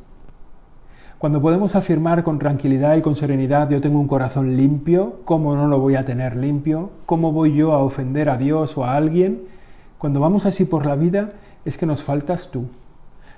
Cuando 1.24 1.42
podemos 1.42 1.78
afirmar 1.78 2.26
con 2.26 2.38
tranquilidad 2.38 2.98
y 2.98 3.02
con 3.02 3.16
serenidad, 3.16 3.70
yo 3.70 3.80
tengo 3.80 3.98
un 3.98 4.10
corazón 4.10 4.58
limpio, 4.58 5.22
¿cómo 5.24 5.56
no 5.56 5.70
lo 5.70 5.80
voy 5.80 5.96
a 5.96 6.04
tener 6.04 6.36
limpio? 6.36 6.90
¿Cómo 7.06 7.32
voy 7.32 7.56
yo 7.56 7.72
a 7.72 7.78
ofender 7.78 8.28
a 8.28 8.36
Dios 8.36 8.78
o 8.78 8.84
a 8.84 8.98
alguien? 8.98 9.46
Cuando 9.98 10.20
vamos 10.20 10.46
así 10.46 10.66
por 10.66 10.86
la 10.86 10.98
vida, 10.98 11.30
es 11.64 11.78
que 11.78 11.86
nos 11.86 12.04
faltas 12.04 12.52
tú. 12.52 12.68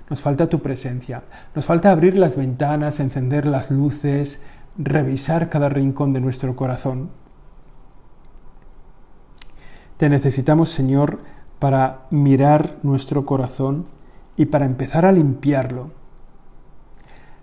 Nos 0.10 0.24
falta 0.24 0.50
tu 0.50 0.64
presencia. 0.64 1.26
Nos 1.54 1.68
falta 1.68 1.92
abrir 1.92 2.18
las 2.18 2.38
ventanas, 2.38 3.00
encender 3.00 3.46
las 3.46 3.70
luces, 3.70 4.42
revisar 4.80 5.52
cada 5.52 5.70
rincón 5.70 6.12
de 6.12 6.22
nuestro 6.22 6.56
corazón. 6.56 7.12
Te 9.98 10.10
necesitamos, 10.10 10.70
Señor, 10.70 11.20
para 11.60 12.08
mirar 12.10 12.78
nuestro 12.82 13.28
corazón 13.28 13.86
y 14.38 14.46
para 14.46 14.66
empezar 14.66 15.06
a 15.06 15.12
limpiarlo. 15.12 15.92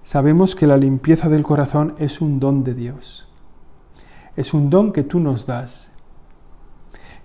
Sabemos 0.05 0.57
que 0.57 0.67
la 0.67 0.77
limpieza 0.77 1.29
del 1.29 1.43
corazón 1.43 1.95
es 1.99 2.21
un 2.21 2.41
don 2.41 2.65
de 2.65 2.75
Dios. 2.75 3.29
Es 4.37 4.53
un 4.53 4.69
don 4.69 4.93
que 4.93 5.05
tú 5.05 5.21
nos 5.21 5.47
das, 5.47 5.93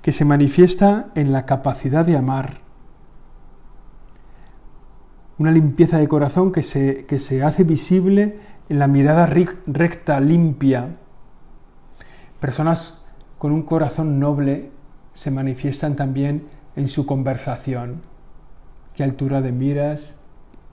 que 0.01 0.11
se 0.11 0.25
manifiesta 0.25 1.09
en 1.15 1.31
la 1.31 1.45
capacidad 1.45 2.05
de 2.05 2.17
amar. 2.17 2.61
Una 5.37 5.51
limpieza 5.51 5.97
de 5.97 6.07
corazón 6.07 6.51
que 6.51 6.63
se, 6.63 7.05
que 7.05 7.19
se 7.19 7.43
hace 7.43 7.63
visible 7.63 8.39
en 8.69 8.79
la 8.79 8.87
mirada 8.87 9.25
recta, 9.25 10.19
limpia. 10.19 10.97
Personas 12.39 13.01
con 13.37 13.51
un 13.51 13.63
corazón 13.63 14.19
noble 14.19 14.71
se 15.13 15.31
manifiestan 15.31 15.95
también 15.95 16.47
en 16.75 16.87
su 16.87 17.05
conversación 17.05 18.01
qué 18.93 19.03
altura 19.03 19.41
de 19.41 19.51
miras, 19.51 20.15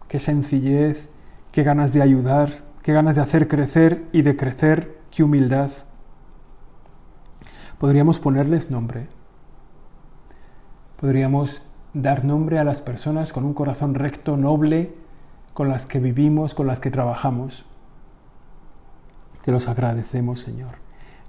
qué 0.08 0.18
sencillez, 0.18 1.08
qué 1.54 1.62
ganas 1.62 1.92
de 1.92 2.02
ayudar, 2.02 2.50
qué 2.82 2.92
ganas 2.92 3.14
de 3.14 3.22
hacer 3.22 3.46
crecer 3.46 4.08
y 4.10 4.22
de 4.22 4.34
crecer, 4.34 4.98
qué 5.12 5.22
humildad. 5.22 5.70
Podríamos 7.78 8.18
ponerles 8.18 8.72
nombre. 8.72 9.06
Podríamos 10.96 11.62
dar 11.92 12.24
nombre 12.24 12.58
a 12.58 12.64
las 12.64 12.82
personas 12.82 13.32
con 13.32 13.44
un 13.44 13.54
corazón 13.54 13.94
recto, 13.94 14.36
noble, 14.36 14.96
con 15.52 15.68
las 15.68 15.86
que 15.86 16.00
vivimos, 16.00 16.54
con 16.54 16.66
las 16.66 16.80
que 16.80 16.90
trabajamos. 16.90 17.64
Te 19.44 19.52
los 19.52 19.68
agradecemos, 19.68 20.40
Señor. 20.40 20.78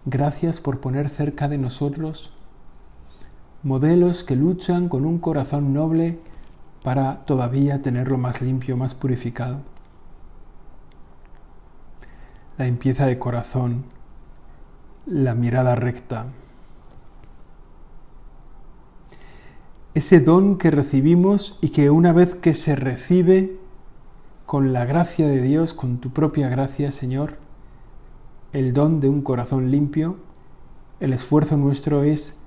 Gracias 0.06 0.60
por 0.60 0.80
poner 0.80 1.08
cerca 1.10 1.48
de 1.48 1.60
nosotros 1.60 2.34
modelos 3.62 4.24
que 4.24 4.36
luchan 4.36 4.90
con 4.90 5.06
un 5.06 5.20
corazón 5.20 5.72
noble 5.72 6.18
para 6.82 7.18
todavía 7.28 7.84
tenerlo 7.84 8.18
más 8.18 8.42
limpio, 8.42 8.76
más 8.76 8.96
purificado. 8.96 9.75
La 12.58 12.66
limpieza 12.66 13.06
de 13.06 13.20
corazón, 13.20 13.86
la 15.06 15.36
mirada 15.36 15.76
recta. 15.76 16.28
Ese 19.94 20.20
don 20.20 20.58
que 20.58 20.72
recibimos 20.72 21.58
y 21.62 21.70
que 21.70 21.90
una 21.90 22.14
vez 22.14 22.36
que 22.36 22.54
se 22.54 22.76
recibe 22.76 23.58
con 24.46 24.74
la 24.74 24.86
gracia 24.86 25.28
de 25.28 25.42
Dios, 25.42 25.74
con 25.74 25.98
tu 25.98 26.12
propia 26.12 26.50
gracia, 26.50 26.92
Señor, 26.92 27.38
el 28.54 28.74
don 28.74 29.00
de 29.00 29.10
un 29.10 29.22
corazón 29.22 29.72
limpio, 29.72 30.18
el 31.00 31.14
esfuerzo 31.14 31.58
nuestro 31.58 32.04
es 32.04 32.38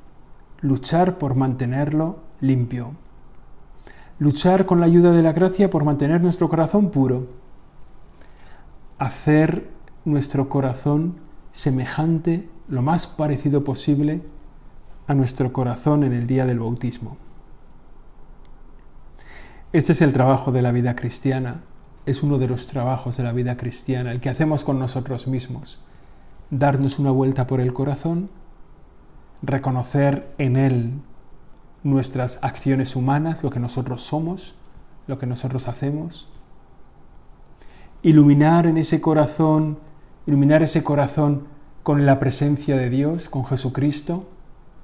luchar 0.60 1.18
por 1.18 1.34
mantenerlo 1.34 2.20
limpio 2.40 2.92
luchar 4.18 4.66
con 4.66 4.80
la 4.80 4.86
ayuda 4.86 5.12
de 5.12 5.22
la 5.22 5.32
gracia 5.32 5.70
por 5.70 5.84
mantener 5.84 6.20
nuestro 6.20 6.48
corazón 6.48 6.90
puro, 6.90 7.26
hacer 8.98 9.68
nuestro 10.08 10.48
corazón 10.48 11.16
semejante, 11.52 12.48
lo 12.68 12.82
más 12.82 13.06
parecido 13.06 13.64
posible, 13.64 14.22
a 15.06 15.14
nuestro 15.14 15.52
corazón 15.52 16.04
en 16.04 16.12
el 16.12 16.26
día 16.26 16.46
del 16.46 16.60
bautismo. 16.60 17.16
Este 19.72 19.92
es 19.92 20.00
el 20.02 20.12
trabajo 20.12 20.52
de 20.52 20.62
la 20.62 20.72
vida 20.72 20.96
cristiana, 20.96 21.62
es 22.06 22.22
uno 22.22 22.38
de 22.38 22.48
los 22.48 22.66
trabajos 22.68 23.16
de 23.16 23.22
la 23.22 23.32
vida 23.32 23.56
cristiana, 23.56 24.12
el 24.12 24.20
que 24.20 24.30
hacemos 24.30 24.64
con 24.64 24.78
nosotros 24.78 25.26
mismos, 25.26 25.78
darnos 26.50 26.98
una 26.98 27.10
vuelta 27.10 27.46
por 27.46 27.60
el 27.60 27.72
corazón, 27.72 28.30
reconocer 29.42 30.32
en 30.38 30.56
él 30.56 30.92
nuestras 31.82 32.38
acciones 32.42 32.96
humanas, 32.96 33.42
lo 33.42 33.50
que 33.50 33.60
nosotros 33.60 34.02
somos, 34.02 34.54
lo 35.06 35.18
que 35.18 35.26
nosotros 35.26 35.68
hacemos. 35.68 36.28
Iluminar 38.02 38.66
en 38.66 38.78
ese 38.78 39.00
corazón, 39.00 39.78
iluminar 40.28 40.62
ese 40.62 40.84
corazón 40.84 41.44
con 41.82 42.04
la 42.04 42.18
presencia 42.18 42.76
de 42.76 42.90
Dios, 42.90 43.30
con 43.30 43.46
Jesucristo, 43.46 44.28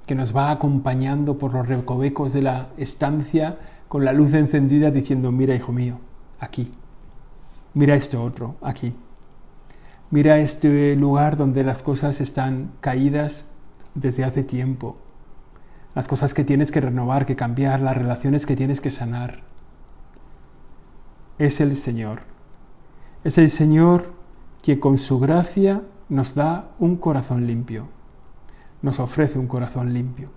que 0.07 0.15
nos 0.15 0.35
va 0.35 0.49
acompañando 0.49 1.37
por 1.37 1.53
los 1.53 1.67
recovecos 1.67 2.33
de 2.33 2.41
la 2.41 2.69
estancia 2.77 3.59
con 3.87 4.03
la 4.03 4.11
luz 4.11 4.33
encendida 4.33 4.89
diciendo, 4.89 5.31
mira 5.31 5.53
hijo 5.53 5.71
mío, 5.71 5.99
aquí, 6.39 6.71
mira 7.75 7.93
esto 7.93 8.23
otro, 8.23 8.55
aquí, 8.59 8.95
mira 10.09 10.39
este 10.39 10.95
lugar 10.95 11.37
donde 11.37 11.63
las 11.63 11.83
cosas 11.83 12.21
están 12.21 12.71
caídas 12.81 13.45
desde 13.93 14.23
hace 14.23 14.43
tiempo, 14.43 14.97
las 15.93 16.07
cosas 16.07 16.33
que 16.33 16.43
tienes 16.43 16.71
que 16.71 16.81
renovar, 16.81 17.27
que 17.27 17.35
cambiar, 17.35 17.81
las 17.81 17.95
relaciones 17.95 18.47
que 18.47 18.55
tienes 18.55 18.81
que 18.81 18.89
sanar. 18.89 19.43
Es 21.37 21.61
el 21.61 21.75
Señor. 21.75 22.21
Es 23.23 23.37
el 23.37 23.51
Señor 23.51 24.14
que 24.65 24.79
con 24.79 24.97
su 24.97 25.19
gracia 25.19 25.83
nos 26.09 26.33
da 26.33 26.71
un 26.79 26.95
corazón 26.95 27.45
limpio, 27.45 27.87
nos 28.81 28.99
ofrece 28.99 29.37
un 29.37 29.45
corazón 29.45 29.93
limpio. 29.93 30.31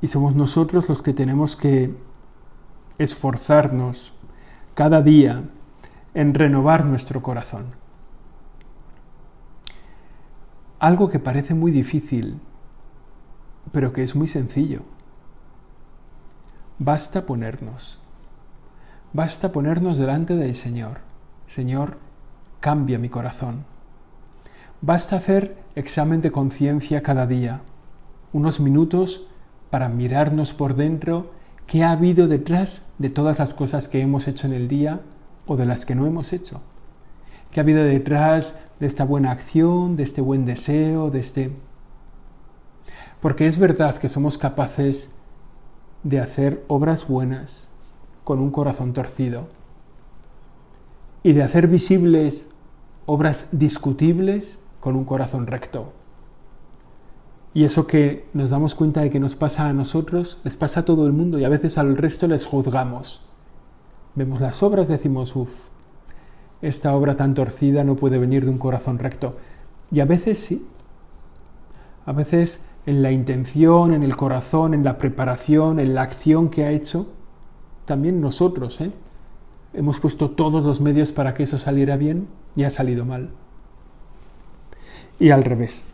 Y 0.00 0.08
somos 0.08 0.34
nosotros 0.34 0.88
los 0.88 1.00
que 1.00 1.14
tenemos 1.14 1.54
que 1.54 1.94
esforzarnos 2.98 4.14
cada 4.74 5.00
día 5.00 5.44
en 6.12 6.34
renovar 6.34 6.84
nuestro 6.84 7.22
corazón. 7.22 7.66
Algo 10.80 11.08
que 11.08 11.20
parece 11.20 11.54
muy 11.54 11.70
difícil 11.70 12.40
pero 13.72 13.92
que 13.92 14.02
es 14.02 14.14
muy 14.14 14.28
sencillo. 14.28 14.82
Basta 16.78 17.26
ponernos, 17.26 17.98
basta 19.12 19.52
ponernos 19.52 19.98
delante 19.98 20.36
del 20.36 20.54
Señor. 20.54 20.98
Señor, 21.46 21.98
cambia 22.64 22.98
mi 22.98 23.10
corazón. 23.10 23.66
Basta 24.80 25.16
hacer 25.16 25.58
examen 25.74 26.22
de 26.22 26.32
conciencia 26.32 27.02
cada 27.02 27.26
día, 27.26 27.60
unos 28.32 28.58
minutos 28.58 29.26
para 29.68 29.90
mirarnos 29.90 30.54
por 30.54 30.74
dentro 30.74 31.28
¿Qué 31.66 31.82
ha 31.82 31.92
habido 31.92 32.26
detrás 32.26 32.86
de 32.98 33.10
todas 33.10 33.38
las 33.38 33.54
cosas 33.54 33.88
que 33.88 34.00
hemos 34.00 34.28
hecho 34.28 34.46
en 34.46 34.52
el 34.52 34.68
día 34.68 35.00
o 35.46 35.56
de 35.56 35.66
las 35.66 35.86
que 35.86 35.94
no 35.94 36.06
hemos 36.06 36.32
hecho? 36.32 36.60
¿Qué 37.50 37.60
ha 37.60 37.62
habido 37.62 37.84
detrás 37.84 38.58
de 38.80 38.86
esta 38.86 39.04
buena 39.04 39.30
acción, 39.30 39.96
de 39.96 40.02
este 40.02 40.20
buen 40.20 40.44
deseo, 40.44 41.10
de 41.10 41.20
este... 41.20 41.52
Porque 43.20 43.46
es 43.46 43.58
verdad 43.58 43.96
que 43.96 44.10
somos 44.10 44.36
capaces 44.36 45.10
de 46.02 46.20
hacer 46.20 46.62
obras 46.68 47.08
buenas 47.08 47.70
con 48.24 48.40
un 48.40 48.50
corazón 48.50 48.92
torcido 48.92 49.48
y 51.22 51.32
de 51.32 51.42
hacer 51.42 51.68
visibles 51.68 52.53
obras 53.06 53.46
discutibles 53.52 54.60
con 54.80 54.96
un 54.96 55.04
corazón 55.04 55.46
recto. 55.46 55.92
Y 57.52 57.64
eso 57.64 57.86
que 57.86 58.26
nos 58.32 58.50
damos 58.50 58.74
cuenta 58.74 59.00
de 59.00 59.10
que 59.10 59.20
nos 59.20 59.36
pasa 59.36 59.68
a 59.68 59.72
nosotros, 59.72 60.40
les 60.42 60.56
pasa 60.56 60.80
a 60.80 60.84
todo 60.84 61.06
el 61.06 61.12
mundo 61.12 61.38
y 61.38 61.44
a 61.44 61.48
veces 61.48 61.78
al 61.78 61.96
resto 61.96 62.26
les 62.26 62.46
juzgamos. 62.46 63.20
Vemos 64.16 64.40
las 64.40 64.62
obras, 64.62 64.88
decimos, 64.88 65.36
uff, 65.36 65.68
esta 66.62 66.94
obra 66.94 67.16
tan 67.16 67.34
torcida 67.34 67.84
no 67.84 67.94
puede 67.94 68.18
venir 68.18 68.44
de 68.44 68.50
un 68.50 68.58
corazón 68.58 68.98
recto. 68.98 69.36
Y 69.92 70.00
a 70.00 70.04
veces 70.04 70.40
sí. 70.40 70.66
A 72.06 72.12
veces 72.12 72.64
en 72.86 73.02
la 73.02 73.12
intención, 73.12 73.94
en 73.94 74.02
el 74.02 74.16
corazón, 74.16 74.74
en 74.74 74.82
la 74.82 74.98
preparación, 74.98 75.78
en 75.78 75.94
la 75.94 76.02
acción 76.02 76.50
que 76.50 76.64
ha 76.64 76.72
hecho, 76.72 77.06
también 77.84 78.20
nosotros, 78.20 78.80
¿eh? 78.80 78.92
hemos 79.72 80.00
puesto 80.00 80.30
todos 80.30 80.64
los 80.64 80.80
medios 80.80 81.12
para 81.12 81.34
que 81.34 81.44
eso 81.44 81.56
saliera 81.58 81.96
bien 81.96 82.26
y 82.56 82.64
ha 82.64 82.70
salido 82.70 83.04
mal. 83.04 83.30
Y 85.18 85.30
al 85.30 85.44
revés. 85.44 85.86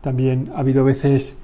También 0.00 0.52
ha 0.54 0.60
habido 0.60 0.84
veces 0.84 1.36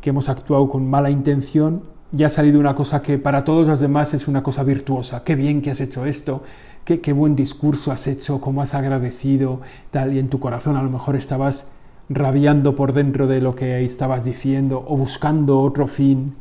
que 0.00 0.10
hemos 0.10 0.28
actuado 0.28 0.68
con 0.68 0.88
mala 0.88 1.10
intención 1.10 1.82
y 2.16 2.24
ha 2.24 2.30
salido 2.30 2.60
una 2.60 2.74
cosa 2.74 3.02
que 3.02 3.18
para 3.18 3.44
todos 3.44 3.66
los 3.66 3.80
demás 3.80 4.12
es 4.14 4.28
una 4.28 4.42
cosa 4.42 4.64
virtuosa. 4.64 5.24
Qué 5.24 5.36
bien 5.36 5.62
que 5.62 5.70
has 5.70 5.80
hecho 5.80 6.04
esto, 6.04 6.42
qué, 6.84 7.00
qué 7.00 7.12
buen 7.12 7.36
discurso 7.36 7.92
has 7.92 8.06
hecho, 8.06 8.40
cómo 8.40 8.62
has 8.62 8.74
agradecido, 8.74 9.60
tal, 9.90 10.14
y 10.14 10.18
en 10.18 10.28
tu 10.28 10.38
corazón 10.38 10.76
a 10.76 10.82
lo 10.82 10.90
mejor 10.90 11.16
estabas 11.16 11.68
rabiando 12.08 12.74
por 12.74 12.92
dentro 12.92 13.26
de 13.26 13.40
lo 13.40 13.54
que 13.54 13.82
estabas 13.82 14.24
diciendo 14.24 14.84
o 14.86 14.96
buscando 14.96 15.60
otro 15.60 15.86
fin 15.86 16.34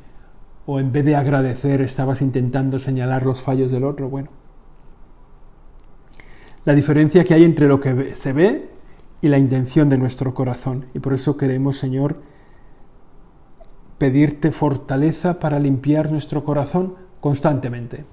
o 0.65 0.79
en 0.79 0.91
vez 0.91 1.05
de 1.05 1.15
agradecer 1.15 1.81
estabas 1.81 2.21
intentando 2.21 2.79
señalar 2.79 3.25
los 3.25 3.41
fallos 3.41 3.71
del 3.71 3.83
otro. 3.83 4.09
Bueno, 4.09 4.29
la 6.65 6.73
diferencia 6.75 7.23
que 7.23 7.33
hay 7.33 7.43
entre 7.43 7.67
lo 7.67 7.79
que 7.79 8.15
se 8.15 8.33
ve 8.33 8.69
y 9.21 9.27
la 9.27 9.37
intención 9.37 9.89
de 9.89 9.97
nuestro 9.97 10.33
corazón. 10.33 10.85
Y 10.93 10.99
por 10.99 11.13
eso 11.13 11.37
queremos, 11.37 11.77
Señor, 11.77 12.21
pedirte 13.97 14.51
fortaleza 14.51 15.39
para 15.39 15.59
limpiar 15.59 16.11
nuestro 16.11 16.43
corazón 16.43 16.95
constantemente. 17.19 18.05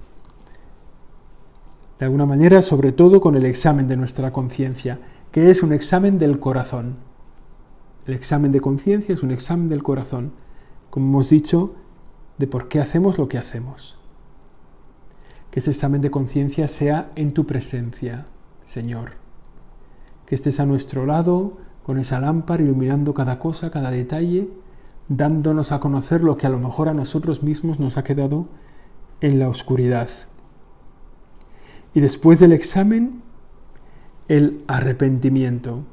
De 1.97 2.05
alguna 2.05 2.25
manera, 2.25 2.61
sobre 2.61 2.91
todo 2.91 3.19
con 3.19 3.35
el 3.35 3.45
examen 3.45 3.87
de 3.87 3.97
nuestra 3.97 4.31
conciencia, 4.31 4.99
que 5.31 5.49
es 5.49 5.63
un 5.63 5.73
examen 5.73 6.17
del 6.17 6.39
corazón. 6.39 6.95
El 8.05 8.13
examen 8.13 8.51
de 8.51 8.61
conciencia 8.61 9.13
es 9.13 9.21
un 9.21 9.31
examen 9.31 9.69
del 9.69 9.83
corazón. 9.83 10.31
Como 10.89 11.07
hemos 11.07 11.29
dicho, 11.29 11.75
de 12.37 12.47
por 12.47 12.67
qué 12.67 12.79
hacemos 12.79 13.17
lo 13.17 13.27
que 13.27 13.37
hacemos. 13.37 13.97
Que 15.51 15.59
ese 15.59 15.71
examen 15.71 16.01
de 16.01 16.09
conciencia 16.09 16.67
sea 16.67 17.11
en 17.15 17.33
tu 17.33 17.45
presencia, 17.45 18.25
Señor. 18.69 19.13
Que 20.25 20.35
estés 20.35 20.59
a 20.59 20.65
nuestro 20.65 21.05
lado 21.05 21.57
con 21.83 21.97
esa 21.97 22.19
lámpara 22.19 22.61
iluminando 22.61 23.13
cada 23.13 23.39
cosa, 23.39 23.71
cada 23.71 23.89
detalle, 23.89 24.49
dándonos 25.07 25.71
a 25.71 25.79
conocer 25.79 26.21
lo 26.21 26.37
que 26.37 26.45
a 26.45 26.51
lo 26.51 26.59
mejor 26.59 26.87
a 26.87 26.93
nosotros 26.93 27.41
mismos 27.41 27.79
nos 27.79 27.97
ha 27.97 28.03
quedado 28.03 28.47
en 29.21 29.39
la 29.39 29.49
oscuridad. 29.49 30.09
Y 31.93 32.01
después 32.01 32.39
del 32.39 32.51
examen, 32.51 33.23
el 34.27 34.63
arrepentimiento. 34.67 35.83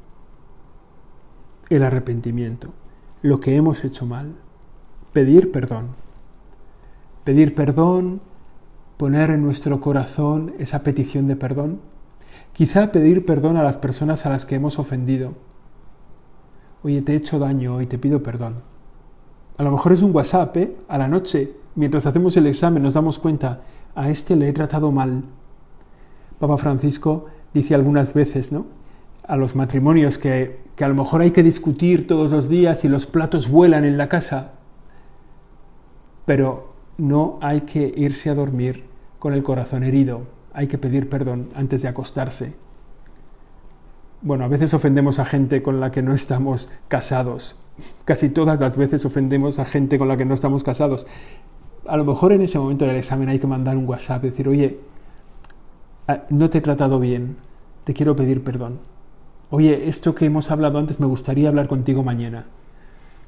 El 1.69 1.81
arrepentimiento. 1.81 2.73
Lo 3.23 3.39
que 3.39 3.55
hemos 3.55 3.83
hecho 3.83 4.05
mal. 4.05 4.35
Pedir 5.13 5.51
perdón 5.51 5.95
pedir 7.27 7.55
perdón, 7.55 8.21
poner 8.95 9.31
en 9.31 9.43
nuestro 9.43 9.81
corazón 9.81 10.53
esa 10.59 10.81
petición 10.83 11.27
de 11.27 11.35
perdón. 11.35 11.81
Quizá 12.57 12.91
pedir 12.91 13.23
perdón 13.23 13.55
a 13.55 13.61
las 13.61 13.77
personas 13.77 14.25
a 14.25 14.29
las 14.29 14.43
que 14.43 14.55
hemos 14.55 14.79
ofendido. 14.79 15.33
Oye, 16.81 17.03
te 17.03 17.13
he 17.13 17.15
hecho 17.15 17.37
daño 17.37 17.81
y 17.81 17.85
te 17.85 17.99
pido 17.99 18.23
perdón. 18.23 18.55
A 19.59 19.63
lo 19.63 19.69
mejor 19.69 19.93
es 19.93 20.01
un 20.01 20.11
WhatsApp, 20.11 20.57
¿eh? 20.57 20.75
A 20.87 20.97
la 20.97 21.07
noche, 21.07 21.53
mientras 21.75 22.07
hacemos 22.07 22.35
el 22.35 22.47
examen, 22.47 22.81
nos 22.81 22.95
damos 22.95 23.19
cuenta, 23.19 23.61
a 23.93 24.09
este 24.09 24.35
le 24.35 24.49
he 24.49 24.53
tratado 24.53 24.91
mal. 24.91 25.23
Papa 26.39 26.57
Francisco 26.57 27.27
dice 27.53 27.75
algunas 27.75 28.15
veces, 28.15 28.51
¿no? 28.51 28.65
A 29.27 29.37
los 29.37 29.55
matrimonios 29.55 30.17
que, 30.17 30.61
que 30.75 30.83
a 30.83 30.87
lo 30.87 30.95
mejor 30.95 31.21
hay 31.21 31.29
que 31.29 31.43
discutir 31.43 32.07
todos 32.07 32.31
los 32.31 32.49
días 32.49 32.83
y 32.83 32.87
los 32.87 33.05
platos 33.05 33.51
vuelan 33.51 33.85
en 33.85 33.99
la 33.99 34.09
casa. 34.09 34.53
Pero 36.25 36.73
no 36.97 37.37
hay 37.39 37.61
que 37.61 37.93
irse 37.95 38.31
a 38.31 38.33
dormir 38.33 38.85
con 39.19 39.35
el 39.35 39.43
corazón 39.43 39.83
herido, 39.83 40.23
hay 40.57 40.65
que 40.65 40.79
pedir 40.79 41.07
perdón 41.07 41.49
antes 41.53 41.83
de 41.83 41.87
acostarse. 41.87 42.55
Bueno, 44.23 44.43
a 44.43 44.47
veces 44.47 44.73
ofendemos 44.73 45.19
a 45.19 45.25
gente 45.25 45.61
con 45.61 45.79
la 45.79 45.91
que 45.91 46.01
no 46.01 46.15
estamos 46.15 46.67
casados. 46.87 47.55
Casi 48.05 48.29
todas 48.29 48.59
las 48.59 48.75
veces 48.75 49.05
ofendemos 49.05 49.59
a 49.59 49.65
gente 49.65 49.99
con 49.99 50.07
la 50.07 50.17
que 50.17 50.25
no 50.25 50.33
estamos 50.33 50.63
casados. 50.63 51.05
A 51.85 51.95
lo 51.95 52.05
mejor 52.05 52.31
en 52.31 52.41
ese 52.41 52.57
momento 52.57 52.85
del 52.85 52.95
examen 52.95 53.29
hay 53.29 53.37
que 53.37 53.45
mandar 53.45 53.77
un 53.77 53.87
WhatsApp, 53.87 54.23
decir, 54.23 54.47
oye, 54.47 54.79
ah, 56.07 56.23
no 56.31 56.49
te 56.49 56.57
he 56.57 56.61
tratado 56.61 56.99
bien, 56.99 57.37
te 57.83 57.93
quiero 57.93 58.15
pedir 58.15 58.43
perdón. 58.43 58.79
Oye, 59.51 59.87
esto 59.87 60.15
que 60.15 60.25
hemos 60.25 60.49
hablado 60.49 60.79
antes 60.79 60.99
me 60.99 61.05
gustaría 61.05 61.49
hablar 61.49 61.67
contigo 61.67 62.03
mañana, 62.03 62.47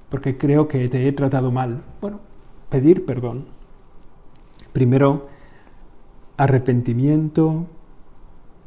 porque 0.10 0.36
creo 0.36 0.68
que 0.68 0.90
te 0.90 1.08
he 1.08 1.12
tratado 1.12 1.52
mal. 1.52 1.84
Bueno, 2.02 2.22
pedir 2.70 3.06
perdón. 3.06 3.46
Primero, 4.74 5.28
arrepentimiento, 6.40 7.68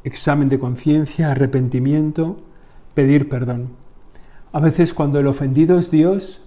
examen 0.03 0.47
de 0.47 0.59
conciencia, 0.59 1.31
arrepentimiento, 1.31 2.37
pedir 2.93 3.27
perdón. 3.27 3.69
A 4.51 4.59
veces 4.59 4.93
cuando 4.93 5.19
el 5.19 5.25
ofendido 5.25 5.79
es 5.79 5.89
Dios, 5.89 6.39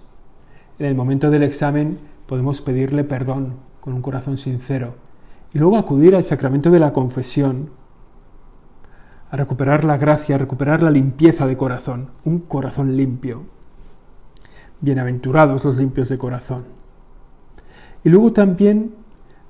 en 0.79 0.85
el 0.85 0.95
momento 0.95 1.29
del 1.29 1.43
examen 1.43 1.99
podemos 2.27 2.61
pedirle 2.61 3.03
perdón 3.03 3.55
con 3.81 3.93
un 3.93 4.01
corazón 4.01 4.37
sincero 4.37 4.95
y 5.53 5.59
luego 5.59 5.77
acudir 5.77 6.15
al 6.15 6.23
sacramento 6.23 6.71
de 6.71 6.79
la 6.79 6.93
confesión, 6.93 7.71
a 9.29 9.35
recuperar 9.35 9.83
la 9.83 9.97
gracia, 9.97 10.35
a 10.35 10.39
recuperar 10.39 10.81
la 10.81 10.91
limpieza 10.91 11.45
de 11.45 11.57
corazón, 11.57 12.11
un 12.23 12.39
corazón 12.39 12.95
limpio. 12.95 13.43
Bienaventurados 14.79 15.65
los 15.65 15.75
limpios 15.75 16.07
de 16.07 16.17
corazón. 16.17 16.63
Y 18.05 18.09
luego 18.09 18.31
también 18.31 18.93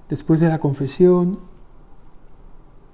después 0.10 0.40
de 0.40 0.50
la 0.50 0.60
confesión, 0.60 1.40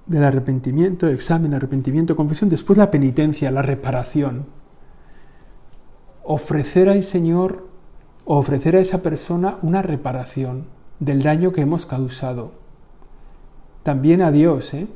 del 0.06 0.24
arrepentimiento, 0.24 1.08
examen, 1.08 1.54
arrepentimiento, 1.54 2.16
confesión, 2.16 2.50
después 2.50 2.78
la 2.78 2.90
penitencia, 2.90 3.50
la 3.50 3.62
reparación. 3.62 4.46
Ofrecer 6.22 6.88
al 6.88 7.02
Señor, 7.02 7.66
ofrecer 8.24 8.76
a 8.76 8.80
esa 8.80 9.02
persona 9.02 9.58
una 9.62 9.82
reparación 9.82 10.66
del 11.00 11.22
daño 11.22 11.52
que 11.52 11.62
hemos 11.62 11.86
causado. 11.86 12.52
También 13.82 14.22
a 14.22 14.30
Dios, 14.30 14.72
¿eh? 14.74 14.86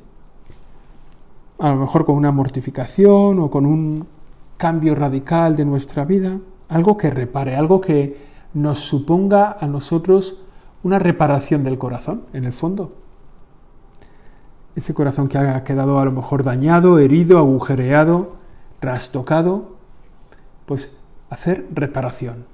a 1.59 1.71
lo 1.71 1.77
mejor 1.77 2.05
con 2.05 2.17
una 2.17 2.33
mortificación 2.33 3.39
o 3.39 3.51
con 3.51 3.67
un 3.67 4.07
cambio 4.57 4.95
radical 4.95 5.57
de 5.57 5.65
nuestra 5.65 6.05
vida, 6.05 6.39
algo 6.69 6.97
que 6.97 7.11
repare, 7.11 7.57
algo 7.57 7.81
que 7.81 8.29
nos 8.55 8.81
suponga 8.81 9.57
a 9.61 9.67
nosotros 9.67 10.39
una 10.83 10.99
reparación 10.99 11.65
del 11.65 11.79
corazón, 11.79 12.23
en 12.33 12.45
el 12.45 12.53
fondo. 12.53 12.93
Ese 14.79 14.95
corazón 14.95 15.27
que 15.27 15.37
ha 15.39 15.65
quedado 15.65 15.99
a 15.99 16.05
lo 16.05 16.13
mejor 16.13 16.45
dañado, 16.45 17.01
herido, 17.01 17.39
agujereado, 17.39 18.37
trastocado, 18.79 19.75
pues 20.67 20.95
hacer 21.31 21.67
reparación. 21.75 22.47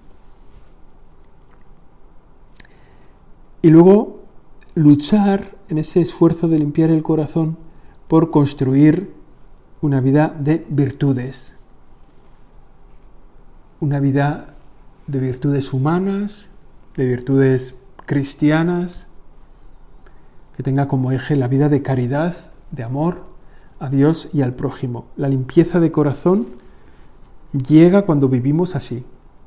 Y 3.61 3.69
luego 3.69 4.21
luchar 4.75 5.55
en 5.69 5.77
ese 5.77 6.01
esfuerzo 6.01 6.49
de 6.49 6.59
limpiar 6.59 6.89
el 6.89 7.03
corazón 7.03 7.59
por 8.09 8.31
construir 8.31 9.13
una 9.83 10.01
vida 10.01 10.35
de 10.41 10.65
virtudes, 10.71 11.59
una 13.81 14.01
vida 14.01 14.55
de 15.09 15.19
virtudes 15.19 15.75
humanas, 15.75 16.49
de 16.97 17.05
virtudes 17.05 17.75
cristianas, 18.07 19.09
que 20.57 20.63
tenga 20.63 20.89
como 20.89 21.13
eje 21.13 21.37
la 21.37 21.49
vida 21.49 21.69
de 21.69 21.83
caridad, 21.83 22.35
de 22.71 22.83
amor 22.83 23.25
a 23.79 23.91
Dios 23.91 24.29
y 24.33 24.43
al 24.43 24.55
prójimo. 24.55 25.07
La 25.17 25.29
limpieza 25.29 25.81
de 25.81 25.93
corazón 25.93 26.47
llega 27.53 28.03
cuando 28.03 28.29
vivimos 28.29 28.77
así, 28.77 29.05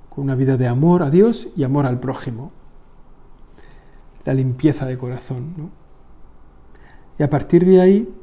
con 0.10 0.26
una 0.26 0.36
vida 0.36 0.58
de 0.58 0.68
amor 0.68 1.04
a 1.04 1.10
Dios 1.10 1.50
y 1.56 1.64
amor 1.64 1.86
al 1.86 2.00
prójimo. 2.00 2.52
la 4.26 4.34
limpieza 4.34 4.86
de 4.86 4.98
corazón. 4.98 5.72
Y 7.18 7.24
a 7.24 7.30
partir 7.30 7.66
de 7.66 7.80
ahí, 7.80 8.14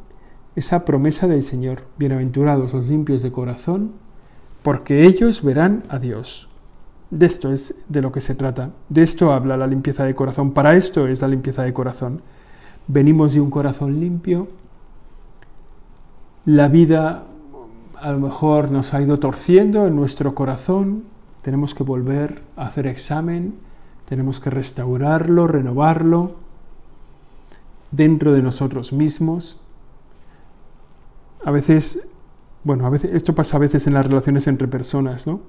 esa 0.54 0.84
promesa 0.84 1.26
del 1.26 1.42
Señor, 1.42 1.84
bienaventurados 1.96 2.74
los 2.74 2.88
limpios 2.88 3.22
de 3.22 3.32
corazón, 3.32 3.92
porque 4.62 5.06
ellos 5.06 5.42
verán 5.42 5.82
a 5.88 5.98
Dios. 5.98 6.50
De 7.10 7.24
esto 7.24 7.50
es 7.50 7.74
de 7.88 8.02
lo 8.02 8.12
que 8.12 8.20
se 8.20 8.34
trata. 8.34 8.70
De 8.90 9.02
esto 9.02 9.32
habla 9.32 9.56
la 9.56 9.66
limpieza 9.66 10.04
de 10.04 10.14
corazón. 10.14 10.52
Para 10.52 10.76
esto 10.76 11.08
es 11.08 11.22
la 11.22 11.28
limpieza 11.28 11.62
de 11.62 11.72
corazón. 11.72 12.20
Venimos 12.86 13.32
de 13.32 13.40
un 13.40 13.50
corazón 13.50 14.00
limpio. 14.00 14.48
La 16.44 16.68
vida 16.68 17.24
a 18.00 18.12
lo 18.12 18.18
mejor 18.18 18.70
nos 18.70 18.92
ha 18.92 19.00
ido 19.00 19.18
torciendo 19.18 19.86
en 19.86 19.96
nuestro 19.96 20.34
corazón. 20.34 21.04
Tenemos 21.42 21.74
que 21.74 21.82
volver 21.82 22.42
a 22.56 22.66
hacer 22.66 22.86
examen. 22.86 23.54
Tenemos 24.04 24.40
que 24.40 24.50
restaurarlo, 24.50 25.46
renovarlo 25.46 26.36
dentro 27.90 28.32
de 28.32 28.42
nosotros 28.42 28.92
mismos. 28.92 29.58
A 31.44 31.50
veces, 31.50 32.06
bueno, 32.64 32.86
a 32.86 32.90
veces 32.90 33.14
esto 33.14 33.34
pasa 33.34 33.56
a 33.56 33.60
veces 33.60 33.86
en 33.86 33.94
las 33.94 34.06
relaciones 34.06 34.46
entre 34.46 34.68
personas, 34.68 35.26
¿no? 35.26 35.40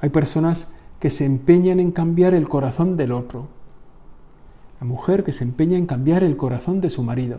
Hay 0.00 0.10
personas 0.10 0.68
que 0.98 1.10
se 1.10 1.24
empeñan 1.24 1.80
en 1.80 1.92
cambiar 1.92 2.34
el 2.34 2.48
corazón 2.48 2.96
del 2.96 3.12
otro. 3.12 3.48
La 4.84 4.88
mujer 4.88 5.24
que 5.24 5.32
se 5.32 5.44
empeña 5.44 5.78
en 5.78 5.86
cambiar 5.86 6.22
el 6.22 6.36
corazón 6.36 6.82
de 6.82 6.90
su 6.90 7.02
marido. 7.02 7.38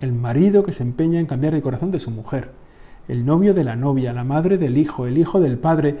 El 0.00 0.14
marido 0.14 0.64
que 0.64 0.72
se 0.72 0.82
empeña 0.82 1.20
en 1.20 1.26
cambiar 1.26 1.52
el 1.52 1.60
corazón 1.60 1.90
de 1.90 1.98
su 1.98 2.10
mujer. 2.10 2.52
El 3.06 3.26
novio 3.26 3.52
de 3.52 3.64
la 3.64 3.76
novia, 3.76 4.14
la 4.14 4.24
madre 4.24 4.56
del 4.56 4.78
hijo, 4.78 5.06
el 5.06 5.18
hijo 5.18 5.40
del 5.40 5.58
padre. 5.58 5.98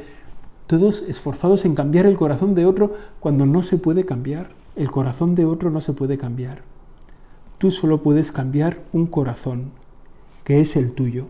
Todos 0.66 1.02
esforzados 1.02 1.66
en 1.66 1.74
cambiar 1.74 2.06
el 2.06 2.16
corazón 2.16 2.54
de 2.54 2.64
otro 2.64 2.94
cuando 3.20 3.44
no 3.44 3.60
se 3.60 3.76
puede 3.76 4.06
cambiar. 4.06 4.52
El 4.74 4.90
corazón 4.90 5.34
de 5.34 5.44
otro 5.44 5.68
no 5.68 5.82
se 5.82 5.92
puede 5.92 6.16
cambiar. 6.16 6.62
Tú 7.58 7.70
solo 7.70 8.02
puedes 8.02 8.32
cambiar 8.32 8.82
un 8.94 9.06
corazón, 9.06 9.72
que 10.44 10.62
es 10.62 10.76
el 10.76 10.94
tuyo. 10.94 11.26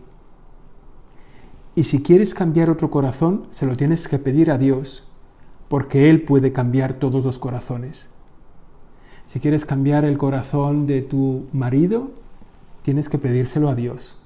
Y 1.75 1.83
si 1.83 2.01
quieres 2.01 2.33
cambiar 2.33 2.69
otro 2.69 2.89
corazón, 2.89 3.47
se 3.49 3.65
lo 3.65 3.75
tienes 3.75 4.07
que 4.07 4.17
pedir 4.17 4.49
a 4.49 4.57
Dios, 4.57 5.03
porque 5.67 6.09
Él 6.09 6.21
puede 6.21 6.53
cambiar 6.53 6.93
todos 6.93 7.25
los 7.25 7.37
corazones. 7.37 8.11
Si 9.31 9.39
quieres 9.39 9.65
cambiar 9.65 10.03
el 10.03 10.17
corazón 10.17 10.87
de 10.87 11.01
tu 11.01 11.45
marido, 11.53 12.11
tienes 12.81 13.07
que 13.07 13.17
pedírselo 13.17 13.69
a 13.69 13.75
Dios. 13.75 14.17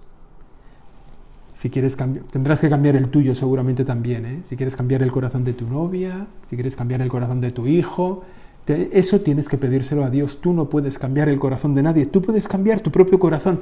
Si 1.53 1.69
quieres 1.69 1.95
tendrás 2.31 2.61
que 2.61 2.69
cambiar 2.69 2.95
el 2.95 3.09
tuyo 3.09 3.35
seguramente 3.35 3.85
también. 3.85 4.25
¿eh? 4.25 4.41
Si 4.45 4.55
quieres 4.55 4.75
cambiar 4.75 5.03
el 5.03 5.11
corazón 5.11 5.43
de 5.43 5.53
tu 5.53 5.67
novia, 5.67 6.25
si 6.49 6.55
quieres 6.55 6.75
cambiar 6.75 7.03
el 7.03 7.09
corazón 7.09 7.39
de 7.39 7.51
tu 7.51 7.67
hijo, 7.67 8.23
eso 8.65 9.21
tienes 9.21 9.47
que 9.47 9.59
pedírselo 9.59 10.03
a 10.05 10.09
Dios. 10.09 10.41
Tú 10.41 10.53
no 10.53 10.69
puedes 10.69 10.97
cambiar 10.97 11.29
el 11.29 11.37
corazón 11.37 11.75
de 11.75 11.83
nadie. 11.83 12.07
Tú 12.07 12.23
puedes 12.23 12.47
cambiar 12.47 12.79
tu 12.79 12.89
propio 12.89 13.19
corazón. 13.19 13.59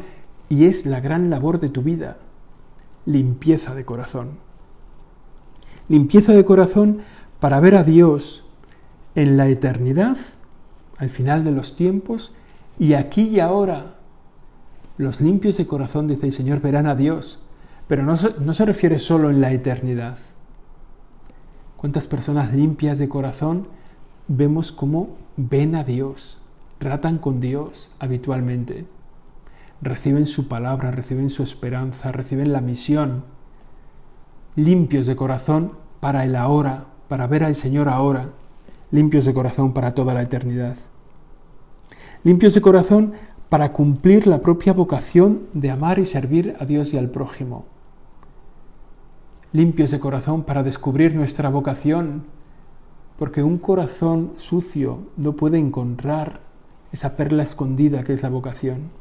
Y 0.47 0.63
es 0.63 0.85
la 0.85 1.01
gran 1.01 1.29
labor 1.29 1.59
de 1.59 1.67
tu 1.67 1.81
vida. 1.81 2.19
Limpieza 3.05 3.75
de 3.75 3.83
corazón. 3.83 4.37
Limpieza 5.89 6.31
de 6.31 6.45
corazón 6.45 6.99
para 7.41 7.59
ver 7.59 7.75
a 7.75 7.83
Dios 7.83 8.45
en 9.13 9.35
la 9.35 9.49
eternidad, 9.49 10.15
al 10.97 11.09
final 11.09 11.43
de 11.43 11.51
los 11.51 11.75
tiempos, 11.75 12.33
y 12.79 12.93
aquí 12.93 13.23
y 13.23 13.39
ahora. 13.39 13.95
Los 14.97 15.21
limpios 15.21 15.57
de 15.57 15.67
corazón, 15.67 16.07
dice 16.07 16.27
el 16.27 16.33
Señor, 16.33 16.61
verán 16.61 16.85
a 16.85 16.95
Dios, 16.95 17.39
pero 17.87 18.03
no, 18.03 18.13
no 18.39 18.53
se 18.53 18.65
refiere 18.65 18.99
solo 18.99 19.29
en 19.29 19.41
la 19.41 19.51
eternidad. 19.51 20.17
¿Cuántas 21.77 22.07
personas 22.07 22.53
limpias 22.53 22.97
de 22.97 23.09
corazón 23.09 23.67
vemos 24.27 24.71
cómo 24.71 25.17
ven 25.35 25.75
a 25.75 25.83
Dios, 25.83 26.37
tratan 26.77 27.17
con 27.17 27.39
Dios 27.41 27.91
habitualmente? 27.99 28.85
Reciben 29.81 30.25
su 30.25 30.47
palabra, 30.47 30.91
reciben 30.91 31.29
su 31.29 31.43
esperanza, 31.43 32.11
reciben 32.11 32.53
la 32.53 32.61
misión, 32.61 33.25
limpios 34.55 35.07
de 35.07 35.15
corazón 35.15 35.73
para 35.99 36.23
el 36.23 36.35
ahora, 36.35 36.85
para 37.09 37.27
ver 37.27 37.43
al 37.43 37.55
Señor 37.55 37.89
ahora, 37.89 38.29
limpios 38.93 39.25
de 39.25 39.33
corazón 39.33 39.73
para 39.73 39.95
toda 39.95 40.13
la 40.13 40.21
eternidad. 40.21 40.77
Limpios 42.23 42.53
de 42.53 42.61
corazón 42.61 43.13
para 43.49 43.73
cumplir 43.73 44.27
la 44.27 44.39
propia 44.39 44.71
vocación 44.71 45.47
de 45.53 45.71
amar 45.71 45.97
y 45.97 46.05
servir 46.05 46.55
a 46.59 46.65
Dios 46.65 46.93
y 46.93 46.99
al 46.99 47.09
prójimo. 47.09 47.65
Limpios 49.51 49.89
de 49.89 49.99
corazón 49.99 50.43
para 50.43 50.61
descubrir 50.61 51.15
nuestra 51.15 51.49
vocación, 51.49 52.25
porque 53.17 53.41
un 53.41 53.57
corazón 53.57 54.33
sucio 54.37 54.99
no 55.17 55.35
puede 55.35 55.57
encontrar 55.57 56.41
esa 56.91 57.15
perla 57.15 57.41
escondida 57.41 58.03
que 58.03 58.13
es 58.13 58.21
la 58.21 58.29
vocación. 58.29 58.91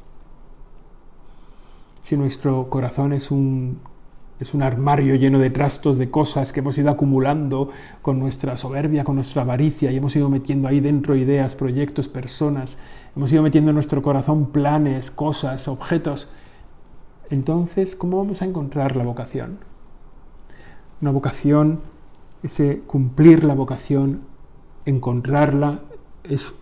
Si 2.01 2.17
nuestro 2.17 2.71
corazón 2.71 3.13
es 3.13 3.31
un 3.31 3.81
es 4.43 4.55
un 4.55 4.63
armario 4.63 5.15
lleno 5.15 5.39
de 5.39 5.51
trastos, 5.51 5.99
de 5.99 6.11
cosas 6.11 6.53
que 6.53 6.61
hemos 6.61 6.77
ido 6.77 6.91
acumulando 6.91 7.69
con 8.03 8.19
nuestra 8.19 8.57
soberbia, 8.57 9.05
con 9.05 9.15
nuestra 9.15 9.43
avaricia, 9.43 9.93
y 9.93 9.97
hemos 9.97 10.17
ido 10.17 10.29
metiendo 10.29 10.67
ahí 10.67 10.81
dentro 10.81 11.15
ideas, 11.15 11.55
proyectos, 11.55 12.09
personas, 12.09 12.77
hemos 13.17 13.33
ido 13.33 13.43
metiendo 13.43 13.71
en 13.71 13.77
nuestro 13.77 14.03
corazón 14.03 14.47
planes, 14.47 15.13
cosas, 15.13 15.69
objetos. 15.69 16.33
Entonces, 17.31 17.95
¿cómo 17.95 18.19
vamos 18.19 18.43
a 18.43 18.45
encontrar 18.45 18.97
la 18.97 19.05
vocación? 19.05 19.59
Una 21.01 21.13
vocación, 21.13 21.81
ese 22.43 22.81
cumplir 22.81 23.45
la 23.45 23.55
vocación, 23.55 24.23
encontrarla, 24.87 25.83
es 26.25 26.53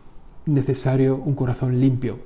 necesario 0.45 1.17
un 1.17 1.35
corazón 1.35 1.81
limpio, 1.81 2.19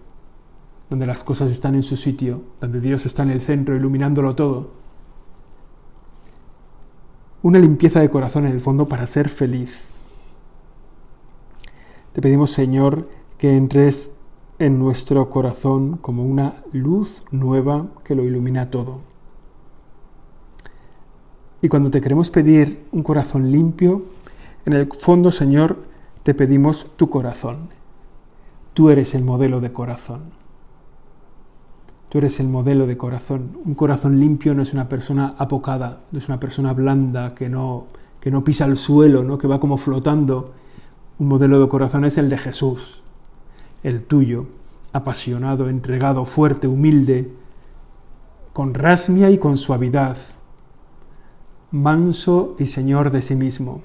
donde 0.90 1.06
las 1.06 1.22
cosas 1.22 1.52
están 1.52 1.76
en 1.76 1.84
su 1.84 1.96
sitio, 1.96 2.42
donde 2.60 2.80
Dios 2.80 3.06
está 3.06 3.22
en 3.22 3.30
el 3.30 3.40
centro, 3.40 3.76
iluminándolo 3.76 4.34
todo 4.34 4.83
una 7.44 7.58
limpieza 7.58 8.00
de 8.00 8.08
corazón 8.08 8.46
en 8.46 8.52
el 8.52 8.60
fondo 8.60 8.88
para 8.88 9.06
ser 9.06 9.28
feliz. 9.28 9.84
Te 12.14 12.22
pedimos, 12.22 12.50
Señor, 12.50 13.10
que 13.36 13.54
entres 13.54 14.12
en 14.58 14.78
nuestro 14.78 15.28
corazón 15.28 15.98
como 15.98 16.24
una 16.24 16.62
luz 16.72 17.22
nueva 17.30 17.88
que 18.02 18.14
lo 18.14 18.24
ilumina 18.24 18.70
todo. 18.70 19.00
Y 21.60 21.68
cuando 21.68 21.90
te 21.90 22.00
queremos 22.00 22.30
pedir 22.30 22.86
un 22.92 23.02
corazón 23.02 23.52
limpio, 23.52 24.06
en 24.64 24.72
el 24.72 24.88
fondo, 24.98 25.30
Señor, 25.30 25.84
te 26.22 26.32
pedimos 26.32 26.92
tu 26.96 27.10
corazón. 27.10 27.68
Tú 28.72 28.88
eres 28.88 29.14
el 29.14 29.22
modelo 29.22 29.60
de 29.60 29.70
corazón. 29.70 30.22
Tú 32.14 32.18
eres 32.18 32.38
el 32.38 32.46
modelo 32.46 32.86
de 32.86 32.96
corazón. 32.96 33.58
Un 33.64 33.74
corazón 33.74 34.20
limpio 34.20 34.54
no 34.54 34.62
es 34.62 34.72
una 34.72 34.88
persona 34.88 35.34
apocada, 35.36 36.02
no 36.12 36.20
es 36.20 36.28
una 36.28 36.38
persona 36.38 36.72
blanda 36.72 37.34
que 37.34 37.48
no, 37.48 37.86
que 38.20 38.30
no 38.30 38.44
pisa 38.44 38.66
el 38.66 38.76
suelo, 38.76 39.24
¿no? 39.24 39.36
que 39.36 39.48
va 39.48 39.58
como 39.58 39.76
flotando. 39.76 40.54
Un 41.18 41.26
modelo 41.26 41.58
de 41.58 41.68
corazón 41.68 42.04
es 42.04 42.16
el 42.16 42.30
de 42.30 42.38
Jesús, 42.38 43.02
el 43.82 44.04
tuyo, 44.04 44.46
apasionado, 44.92 45.68
entregado, 45.68 46.24
fuerte, 46.24 46.68
humilde, 46.68 47.32
con 48.52 48.74
rasmia 48.74 49.30
y 49.30 49.38
con 49.38 49.56
suavidad, 49.56 50.16
manso 51.72 52.54
y 52.60 52.66
señor 52.66 53.10
de 53.10 53.22
sí 53.22 53.34
mismo. 53.34 53.80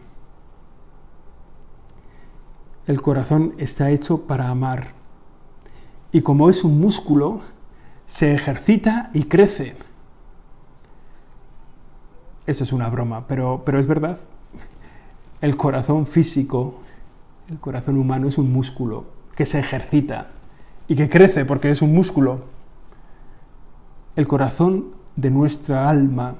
El 2.85 3.01
corazón 3.01 3.55
está 3.57 3.89
hecho 3.89 4.27
para 4.27 4.49
amar. 4.49 4.93
Y 6.11 6.21
como 6.21 6.51
es 6.51 6.63
un 6.63 6.79
músculo, 6.79 7.41
se 8.10 8.34
ejercita 8.34 9.12
y 9.13 9.26
crece. 9.26 9.76
Eso 12.48 12.63
es 12.63 12.74
una 12.74 12.89
broma, 12.89 13.28
pero, 13.28 13.62
pero 13.63 13.80
es 13.80 13.88
verdad. 13.88 14.17
El 15.41 15.56
corazón 15.56 16.08
físico, 16.08 16.82
el 17.50 17.60
corazón 17.60 17.98
humano 17.98 18.28
es 18.28 18.38
un 18.38 18.52
músculo 18.52 19.06
que 19.36 19.45
se 19.45 19.60
ejercita 19.60 20.32
y 20.88 20.95
que 20.95 21.08
crece 21.08 21.45
porque 21.45 21.69
es 21.69 21.82
un 21.82 21.93
músculo. 21.93 22.45
El 24.15 24.28
corazón 24.28 24.88
de 25.15 25.30
nuestra 25.30 25.88
alma, 25.88 26.36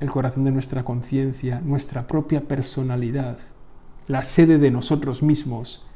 el 0.00 0.10
corazón 0.10 0.44
de 0.44 0.50
nuestra 0.50 0.84
conciencia, 0.84 1.60
nuestra 1.64 2.08
propia 2.08 2.42
personalidad, 2.42 3.38
la 4.08 4.24
sede 4.24 4.58
de 4.58 4.72
nosotros 4.72 5.22
mismos, 5.22 5.86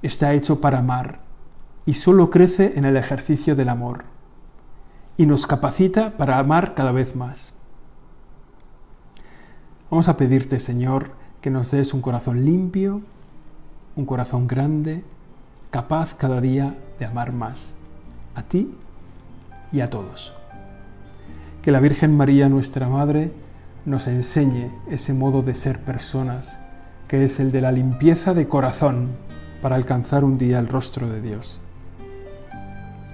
está 0.00 0.32
hecho 0.32 0.62
para 0.62 0.78
amar 0.78 1.27
y 1.88 1.94
solo 1.94 2.28
crece 2.28 2.74
en 2.76 2.84
el 2.84 2.98
ejercicio 2.98 3.56
del 3.56 3.70
amor 3.70 4.04
y 5.16 5.24
nos 5.24 5.46
capacita 5.46 6.18
para 6.18 6.38
amar 6.38 6.74
cada 6.74 6.92
vez 6.92 7.16
más. 7.16 7.54
Vamos 9.90 10.06
a 10.08 10.18
pedirte, 10.18 10.60
Señor, 10.60 11.12
que 11.40 11.50
nos 11.50 11.70
des 11.70 11.94
un 11.94 12.02
corazón 12.02 12.44
limpio, 12.44 13.00
un 13.96 14.04
corazón 14.04 14.46
grande, 14.46 15.02
capaz 15.70 16.14
cada 16.14 16.42
día 16.42 16.76
de 16.98 17.06
amar 17.06 17.32
más, 17.32 17.74
a 18.34 18.42
ti 18.42 18.70
y 19.72 19.80
a 19.80 19.88
todos. 19.88 20.34
Que 21.62 21.72
la 21.72 21.80
Virgen 21.80 22.14
María, 22.14 22.50
nuestra 22.50 22.90
Madre, 22.90 23.32
nos 23.86 24.08
enseñe 24.08 24.70
ese 24.90 25.14
modo 25.14 25.40
de 25.40 25.54
ser 25.54 25.80
personas, 25.80 26.58
que 27.08 27.24
es 27.24 27.40
el 27.40 27.50
de 27.50 27.62
la 27.62 27.72
limpieza 27.72 28.34
de 28.34 28.46
corazón 28.46 29.08
para 29.62 29.76
alcanzar 29.76 30.22
un 30.22 30.36
día 30.36 30.58
el 30.58 30.68
rostro 30.68 31.08
de 31.08 31.22
Dios. 31.22 31.62